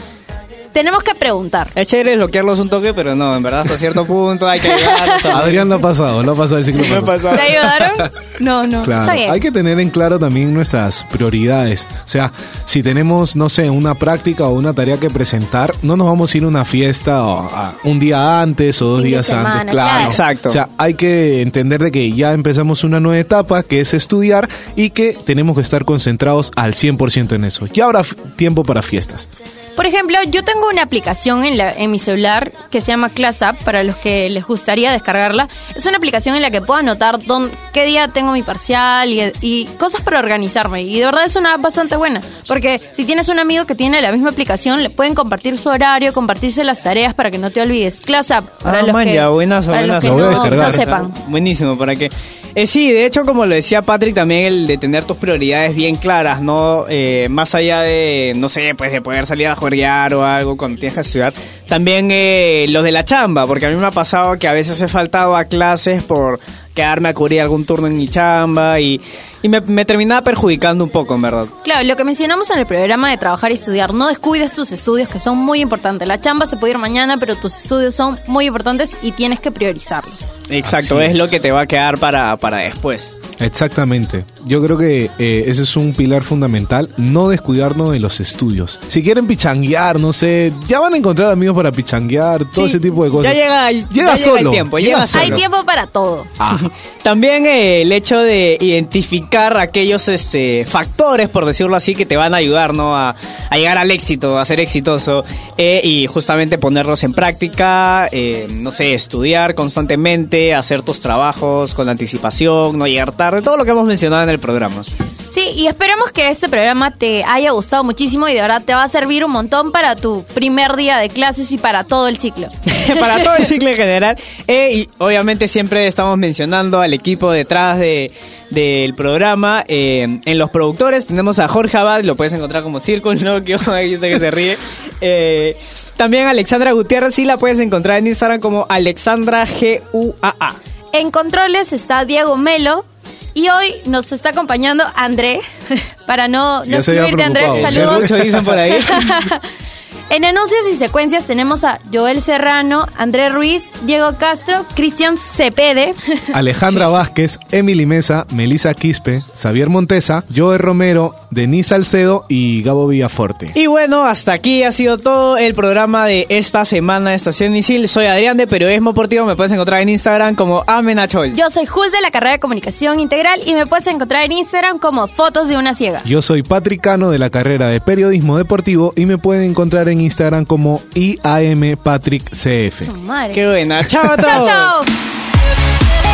tenemos 0.73 1.03
que 1.03 1.15
preguntar. 1.15 1.69
Es 1.75 1.87
chévere 1.87 2.11
desbloquearlos 2.11 2.59
un 2.59 2.69
toque, 2.69 2.93
pero 2.93 3.15
no, 3.15 3.35
en 3.35 3.43
verdad 3.43 3.61
hasta 3.61 3.77
cierto 3.77 4.05
punto 4.05 4.47
hay 4.47 4.59
que 4.59 4.67
ayudarlos. 4.73 5.25
Adrián 5.25 5.69
lo 5.69 5.75
ha 5.75 5.79
pasado, 5.79 6.23
lo 6.23 6.31
ha 6.33 6.35
pasado 6.35 6.57
el 6.57 6.65
ciclo. 6.65 6.83
Me 6.89 6.95
ha 6.97 7.01
pasado. 7.01 7.35
¿Te 7.35 7.41
ayudaron? 7.43 8.11
No, 8.39 8.67
no. 8.67 8.83
Claro, 8.83 9.01
Está 9.03 9.13
bien. 9.13 9.31
hay 9.31 9.39
que 9.39 9.51
tener 9.51 9.79
en 9.79 9.89
claro 9.89 10.19
también 10.19 10.53
nuestras 10.53 11.03
prioridades. 11.11 11.87
O 12.05 12.07
sea, 12.07 12.31
si 12.65 12.83
tenemos, 12.83 13.35
no 13.35 13.47
sé, 13.49 13.69
una 13.69 13.95
práctica 13.95 14.45
o 14.45 14.51
una 14.51 14.73
tarea 14.73 14.97
que 14.99 15.09
presentar, 15.09 15.73
no 15.81 15.95
nos 15.95 16.07
vamos 16.07 16.33
a 16.33 16.37
ir 16.37 16.43
a 16.43 16.47
una 16.47 16.65
fiesta 16.65 17.23
o 17.23 17.39
a- 17.55 17.73
un 17.83 17.99
día 17.99 18.41
antes 18.41 18.81
o 18.81 18.87
dos 18.87 19.01
Fin 19.01 19.11
días 19.11 19.25
semana, 19.27 19.61
antes. 19.61 19.73
Claro. 19.73 19.89
claro. 19.89 20.05
Exacto. 20.09 20.49
O 20.49 20.51
sea, 20.51 20.69
hay 20.77 20.95
que 20.95 21.41
entender 21.41 21.81
de 21.83 21.91
que 21.91 22.11
ya 22.13 22.33
empezamos 22.33 22.83
una 22.83 22.99
nueva 22.99 23.19
etapa, 23.19 23.63
que 23.63 23.79
es 23.79 23.93
estudiar, 23.93 24.49
y 24.75 24.89
que 24.89 25.15
tenemos 25.25 25.55
que 25.55 25.61
estar 25.61 25.85
concentrados 25.85 26.51
al 26.55 26.73
100% 26.73 27.33
en 27.35 27.43
eso. 27.43 27.67
Ya 27.67 27.85
habrá 27.85 28.01
tiempo 28.35 28.63
para 28.63 28.81
fiestas. 28.81 29.29
Por 29.75 29.85
ejemplo, 29.87 30.17
yo 30.29 30.43
tengo 30.43 30.67
una 30.69 30.83
aplicación 30.83 31.43
en, 31.45 31.57
la, 31.57 31.73
en 31.73 31.89
mi 31.89 31.97
celular 31.99 32.51
que 32.69 32.79
se 32.81 32.91
llama 32.91 33.09
Class 33.09 33.41
App, 33.41 33.63
para 33.63 33.83
los 33.83 33.95
que 33.97 34.29
les 34.29 34.45
gustaría 34.45 34.91
descargarla. 34.91 35.47
Es 35.75 35.85
una 35.85 35.97
aplicación 35.97 36.35
en 36.35 36.41
la 36.43 36.51
que 36.51 36.61
puedo 36.61 36.79
anotar 36.79 37.21
dónde, 37.23 37.51
qué 37.73 37.83
día 37.85 38.07
tengo 38.07 38.31
mi 38.33 38.43
parcial 38.43 39.11
y, 39.11 39.31
y 39.41 39.65
cosas 39.79 40.01
para 40.03 40.19
organizarme. 40.19 40.83
Y 40.83 40.99
de 40.99 41.05
verdad 41.05 41.25
es 41.25 41.35
una 41.35 41.55
app 41.55 41.61
bastante 41.61 41.95
buena, 41.95 42.21
porque 42.47 42.81
si 42.91 43.03
tienes 43.05 43.27
un 43.29 43.39
amigo 43.39 43.65
que 43.65 43.73
tiene 43.75 44.01
la 44.01 44.11
misma 44.11 44.29
aplicación, 44.29 44.83
le 44.83 44.89
pueden 44.89 45.15
compartir 45.15 45.57
su 45.57 45.69
horario, 45.69 46.13
compartirse 46.13 46.63
las 46.63 46.81
tareas 46.83 47.13
para 47.13 47.31
que 47.31 47.37
no 47.39 47.49
te 47.49 47.61
olvides. 47.61 48.01
Class 48.01 48.31
App, 48.31 48.45
para 48.61 48.79
Ah, 48.79 48.81
los 48.83 48.93
man, 48.93 49.07
que, 49.07 49.13
ya, 49.15 49.29
buenas, 49.29 49.65
para 49.65 49.79
buenas. 49.79 50.03
los 50.05 50.43
que 50.43 50.51
no 50.55 50.71
sepan. 50.71 51.13
Buenísimo, 51.27 51.77
para 51.77 51.95
que... 51.95 52.09
Eh, 52.55 52.67
sí, 52.67 52.91
de 52.91 53.07
hecho, 53.07 53.25
como 53.25 53.47
lo 53.47 53.55
decía 53.55 53.81
Patrick, 53.81 54.13
también 54.13 54.45
el 54.45 54.67
de 54.67 54.77
tener 54.77 55.03
tus 55.05 55.17
prioridades 55.17 55.75
bien 55.75 55.95
claras, 55.95 56.39
¿no? 56.39 56.85
Eh, 56.87 57.27
más 57.27 57.55
allá 57.55 57.81
de, 57.81 58.33
no 58.35 58.47
sé, 58.47 58.75
pues 58.75 58.91
de 58.91 59.01
poder 59.01 59.25
salir 59.25 59.47
a 59.47 59.55
juerguear 59.55 60.13
o 60.13 60.23
algo 60.23 60.55
cuando 60.55 60.79
tienes 60.79 60.99
estudiar. 60.99 61.33
También 61.67 62.09
eh, 62.11 62.67
los 62.69 62.83
de 62.83 62.91
la 62.91 63.03
chamba, 63.05 63.47
porque 63.47 63.65
a 63.65 63.69
mí 63.69 63.75
me 63.75 63.87
ha 63.87 63.91
pasado 63.91 64.37
que 64.37 64.47
a 64.47 64.53
veces 64.53 64.79
he 64.81 64.87
faltado 64.87 65.35
a 65.35 65.45
clases 65.45 66.03
por 66.03 66.39
quedarme 66.73 67.09
a 67.09 67.13
cubrir 67.13 67.41
algún 67.41 67.65
turno 67.65 67.87
en 67.87 67.97
mi 67.97 68.07
chamba 68.07 68.79
y, 68.79 68.99
y 69.41 69.49
me, 69.49 69.61
me 69.61 69.85
terminaba 69.85 70.21
perjudicando 70.21 70.83
un 70.83 70.89
poco, 70.89 71.15
en 71.15 71.21
verdad. 71.21 71.45
Claro, 71.63 71.87
lo 71.87 71.95
que 71.95 72.03
mencionamos 72.03 72.49
en 72.51 72.59
el 72.59 72.65
programa 72.65 73.09
de 73.11 73.17
trabajar 73.17 73.51
y 73.51 73.55
estudiar, 73.55 73.93
no 73.93 74.07
descuides 74.07 74.51
tus 74.53 74.71
estudios 74.71 75.07
que 75.07 75.19
son 75.19 75.37
muy 75.37 75.61
importantes. 75.61 76.07
La 76.07 76.19
chamba 76.19 76.45
se 76.45 76.57
puede 76.57 76.71
ir 76.71 76.77
mañana, 76.77 77.17
pero 77.17 77.35
tus 77.35 77.57
estudios 77.57 77.93
son 77.93 78.19
muy 78.27 78.47
importantes 78.47 78.97
y 79.01 79.11
tienes 79.11 79.39
que 79.39 79.51
priorizarlos. 79.51 80.29
Exacto, 80.49 80.99
es, 81.01 81.11
es. 81.11 81.17
lo 81.17 81.27
que 81.27 81.39
te 81.39 81.51
va 81.51 81.61
a 81.61 81.65
quedar 81.65 81.97
para, 81.97 82.35
para 82.37 82.57
después. 82.57 83.15
Exactamente. 83.39 84.23
Yo 84.45 84.63
creo 84.63 84.77
que 84.77 85.09
eh, 85.17 85.43
ese 85.47 85.63
es 85.63 85.75
un 85.75 85.93
pilar 85.93 86.23
fundamental, 86.23 86.89
no 86.97 87.29
descuidarnos 87.29 87.91
de 87.91 87.99
los 87.99 88.19
estudios. 88.19 88.79
Si 88.87 89.03
quieren 89.03 89.27
pichanguear, 89.27 89.99
no 89.99 90.13
sé, 90.13 90.51
ya 90.67 90.79
van 90.79 90.93
a 90.93 90.97
encontrar 90.97 91.31
amigos 91.31 91.55
para 91.55 91.71
pichanguear, 91.71 92.45
todo 92.45 92.65
Sí, 92.65 92.71
ese 92.71 92.79
tipo 92.79 93.03
de 93.03 93.09
cosas. 93.09 93.33
Ya 93.33 93.41
llega, 93.41 93.71
Llega 93.71 93.87
ya 93.89 94.01
llega 94.01 94.17
solo, 94.17 94.37
el 94.37 94.49
tiempo, 94.51 94.79
llega 94.79 94.95
llega 94.95 95.05
solo. 95.05 95.23
Hay 95.23 95.31
tiempo 95.31 95.63
para 95.65 95.87
todo. 95.87 96.25
También 97.03 97.45
eh, 97.45 97.81
el 97.81 97.91
hecho 97.91 98.19
de 98.19 98.57
identificar 98.59 99.57
aquellos 99.57 100.07
este, 100.07 100.65
factores, 100.65 101.29
por 101.29 101.45
decirlo 101.45 101.75
así, 101.75 101.95
que 101.95 102.05
te 102.05 102.15
van 102.15 102.33
a 102.33 102.37
ayudar 102.37 102.73
¿no? 102.73 102.95
a, 102.95 103.15
a 103.49 103.57
llegar 103.57 103.77
al 103.77 103.91
éxito, 103.91 104.37
a 104.37 104.45
ser 104.45 104.59
exitoso, 104.59 105.25
eh, 105.57 105.81
y 105.83 106.07
justamente 106.07 106.57
ponerlos 106.57 107.03
en 107.03 107.13
práctica, 107.13 108.07
eh, 108.11 108.47
no 108.49 108.71
sé, 108.71 108.93
estudiar 108.93 109.53
constantemente, 109.53 110.53
hacer 110.53 110.81
tus 110.81 110.99
trabajos 110.99 111.73
con 111.73 111.89
anticipación, 111.89 112.77
no 112.77 112.87
llegar 112.87 113.11
tarde, 113.11 113.41
todo 113.41 113.57
lo 113.57 113.65
que 113.65 113.71
hemos 113.71 113.85
mencionado 113.85 114.23
en 114.23 114.29
el 114.29 114.32
programa. 114.37 114.83
Sí, 114.83 115.49
y 115.55 115.67
esperemos 115.67 116.11
que 116.11 116.29
este 116.29 116.47
programa 116.47 116.91
te 116.91 117.23
haya 117.23 117.51
gustado 117.51 117.83
muchísimo 117.83 118.27
y 118.27 118.33
de 118.33 118.41
verdad 118.41 118.61
te 118.63 118.73
va 118.73 118.83
a 118.83 118.87
servir 118.87 119.25
un 119.25 119.31
montón 119.31 119.71
para 119.71 119.95
tu 119.95 120.23
primer 120.33 120.75
día 120.75 120.97
de 120.97 121.09
clases 121.09 121.51
y 121.51 121.57
para 121.57 121.83
todo 121.83 122.07
el 122.07 122.17
ciclo. 122.17 122.47
para 122.99 123.23
todo 123.23 123.35
el 123.37 123.45
ciclo 123.45 123.69
en 123.69 123.75
general. 123.75 124.17
Eh, 124.47 124.69
y 124.73 124.89
obviamente 124.99 125.47
siempre 125.47 125.87
estamos 125.87 126.17
mencionando 126.17 126.79
al 126.81 126.93
equipo 126.93 127.31
detrás 127.31 127.79
de 127.79 128.11
del 128.53 128.93
programa. 128.93 129.63
Eh, 129.67 130.19
en 130.23 130.37
los 130.37 130.49
productores 130.49 131.07
tenemos 131.07 131.39
a 131.39 131.47
Jorge 131.47 131.77
Abad, 131.77 132.03
lo 132.03 132.15
puedes 132.15 132.33
encontrar 132.33 132.63
como 132.63 132.79
Circle, 132.79 133.15
¿no? 133.15 133.43
Que 133.43 133.57
hay 133.71 133.91
gente 133.91 134.09
que 134.09 134.19
se 134.19 134.31
ríe. 134.31 134.57
Eh, 135.01 135.57
también 135.97 136.27
Alexandra 136.27 136.71
Gutiérrez, 136.71 137.15
sí 137.15 137.25
la 137.25 137.37
puedes 137.37 137.59
encontrar 137.59 137.97
en 137.97 138.07
Instagram 138.07 138.39
como 138.39 138.65
Alexandra 138.69 139.45
G-U-A-A. 139.45 140.53
En 140.93 141.11
controles 141.11 141.73
está 141.73 142.05
Diego 142.05 142.37
Melo 142.37 142.85
y 143.33 143.49
hoy 143.49 143.75
nos 143.85 144.11
está 144.11 144.29
acompaño 144.29 144.73
André, 144.95 145.41
para 146.05 146.27
no, 146.27 146.65
no 146.65 146.77
excluirte 146.77 147.23
André, 147.23 147.61
saludos. 147.61 148.01
Mucho 148.01 148.15
dicen 148.17 148.43
por 148.43 148.57
ahí. 148.57 148.77
En 150.09 150.25
anuncios 150.25 150.61
y 150.71 150.75
secuencias 150.75 151.25
tenemos 151.25 151.63
a 151.63 151.79
Joel 151.91 152.21
Serrano, 152.21 152.85
André 152.97 153.29
Ruiz, 153.29 153.63
Diego 153.83 154.15
Castro, 154.19 154.65
Cristian 154.75 155.17
Cepede. 155.17 155.95
Alejandra 156.33 156.87
Vázquez, 156.87 157.39
Emily 157.51 157.85
Mesa, 157.85 158.27
Melissa 158.31 158.73
Quispe, 158.75 159.21
Xavier 159.35 159.69
Montesa, 159.69 160.23
Joe 160.35 160.57
Romero, 160.59 161.15
Denise 161.31 161.69
Salcedo 161.69 162.25
y 162.29 162.61
Gabo 162.61 162.87
Villaforte. 162.87 163.51
Y 163.55 163.65
bueno, 163.67 164.05
hasta 164.05 164.33
aquí 164.33 164.61
ha 164.63 164.71
sido 164.71 164.97
todo 164.99 165.37
el 165.37 165.55
programa 165.55 166.05
de 166.05 166.27
esta 166.29 166.63
semana 166.65 167.09
de 167.09 167.15
Estación 167.15 167.55
Isil. 167.55 167.87
Soy 167.87 168.05
Adrián 168.05 168.37
de 168.37 168.45
Periodismo 168.45 168.91
Deportivo, 168.91 169.25
me 169.25 169.35
puedes 169.35 169.51
encontrar 169.51 169.81
en 169.81 169.89
Instagram 169.89 170.35
como 170.35 170.63
Amenachol. 170.67 171.33
Yo 171.33 171.49
soy 171.49 171.65
Jules 171.65 171.91
de 171.91 172.01
la 172.01 172.11
carrera 172.11 172.33
de 172.33 172.39
Comunicación 172.39 172.99
Integral 172.99 173.41
y 173.45 173.55
me 173.55 173.65
puedes 173.65 173.87
encontrar 173.87 174.25
en 174.25 174.33
Instagram 174.33 174.77
como 174.77 175.07
Fotos 175.07 175.47
de 175.47 175.57
una 175.57 175.73
Ciega. 175.73 176.01
Yo 176.05 176.21
soy 176.21 176.43
Patrick 176.43 176.81
Cano 176.81 177.09
de 177.09 177.17
la 177.17 177.31
carrera 177.31 177.67
de 177.69 177.81
Periodismo 177.81 178.37
Deportivo 178.37 178.93
y 178.95 179.07
me 179.07 179.17
pueden 179.17 179.43
encontrar 179.49 179.89
en 179.89 179.92
Instagram 180.01 180.45
como 180.45 180.81
IAM 180.95 181.77
Patrick 181.81 182.23
CF. 182.29 182.85
Su 182.85 182.95
madre. 183.01 183.33
Qué 183.33 183.47
buena. 183.47 183.83
Chao 183.87 184.03
a 184.03 184.17
todos. 184.17 184.25
Chao, 184.25 184.45
chao. 184.45 184.83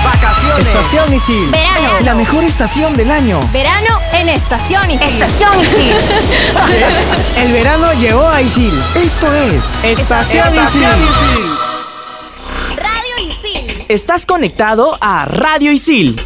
Vacaciones. 0.03 0.67
Estación 0.67 1.13
Isil. 1.13 1.49
Verano. 1.51 1.89
La 2.03 2.15
mejor 2.15 2.43
estación 2.43 2.95
del 2.95 3.11
año. 3.11 3.39
Verano 3.51 3.99
en 4.13 4.29
Estación 4.29 4.89
Isil. 4.91 5.07
El 7.37 7.51
verano 7.51 7.91
llegó 7.93 8.27
a 8.27 8.41
Isil. 8.41 8.73
Esto 8.95 9.31
es 9.33 9.73
Estación 9.83 10.53
Isil. 10.55 10.83
Radio 12.77 13.27
Isil. 13.27 13.85
Estás 13.89 14.25
conectado 14.25 14.97
a 15.01 15.25
Radio 15.25 15.71
Isil. 15.71 16.19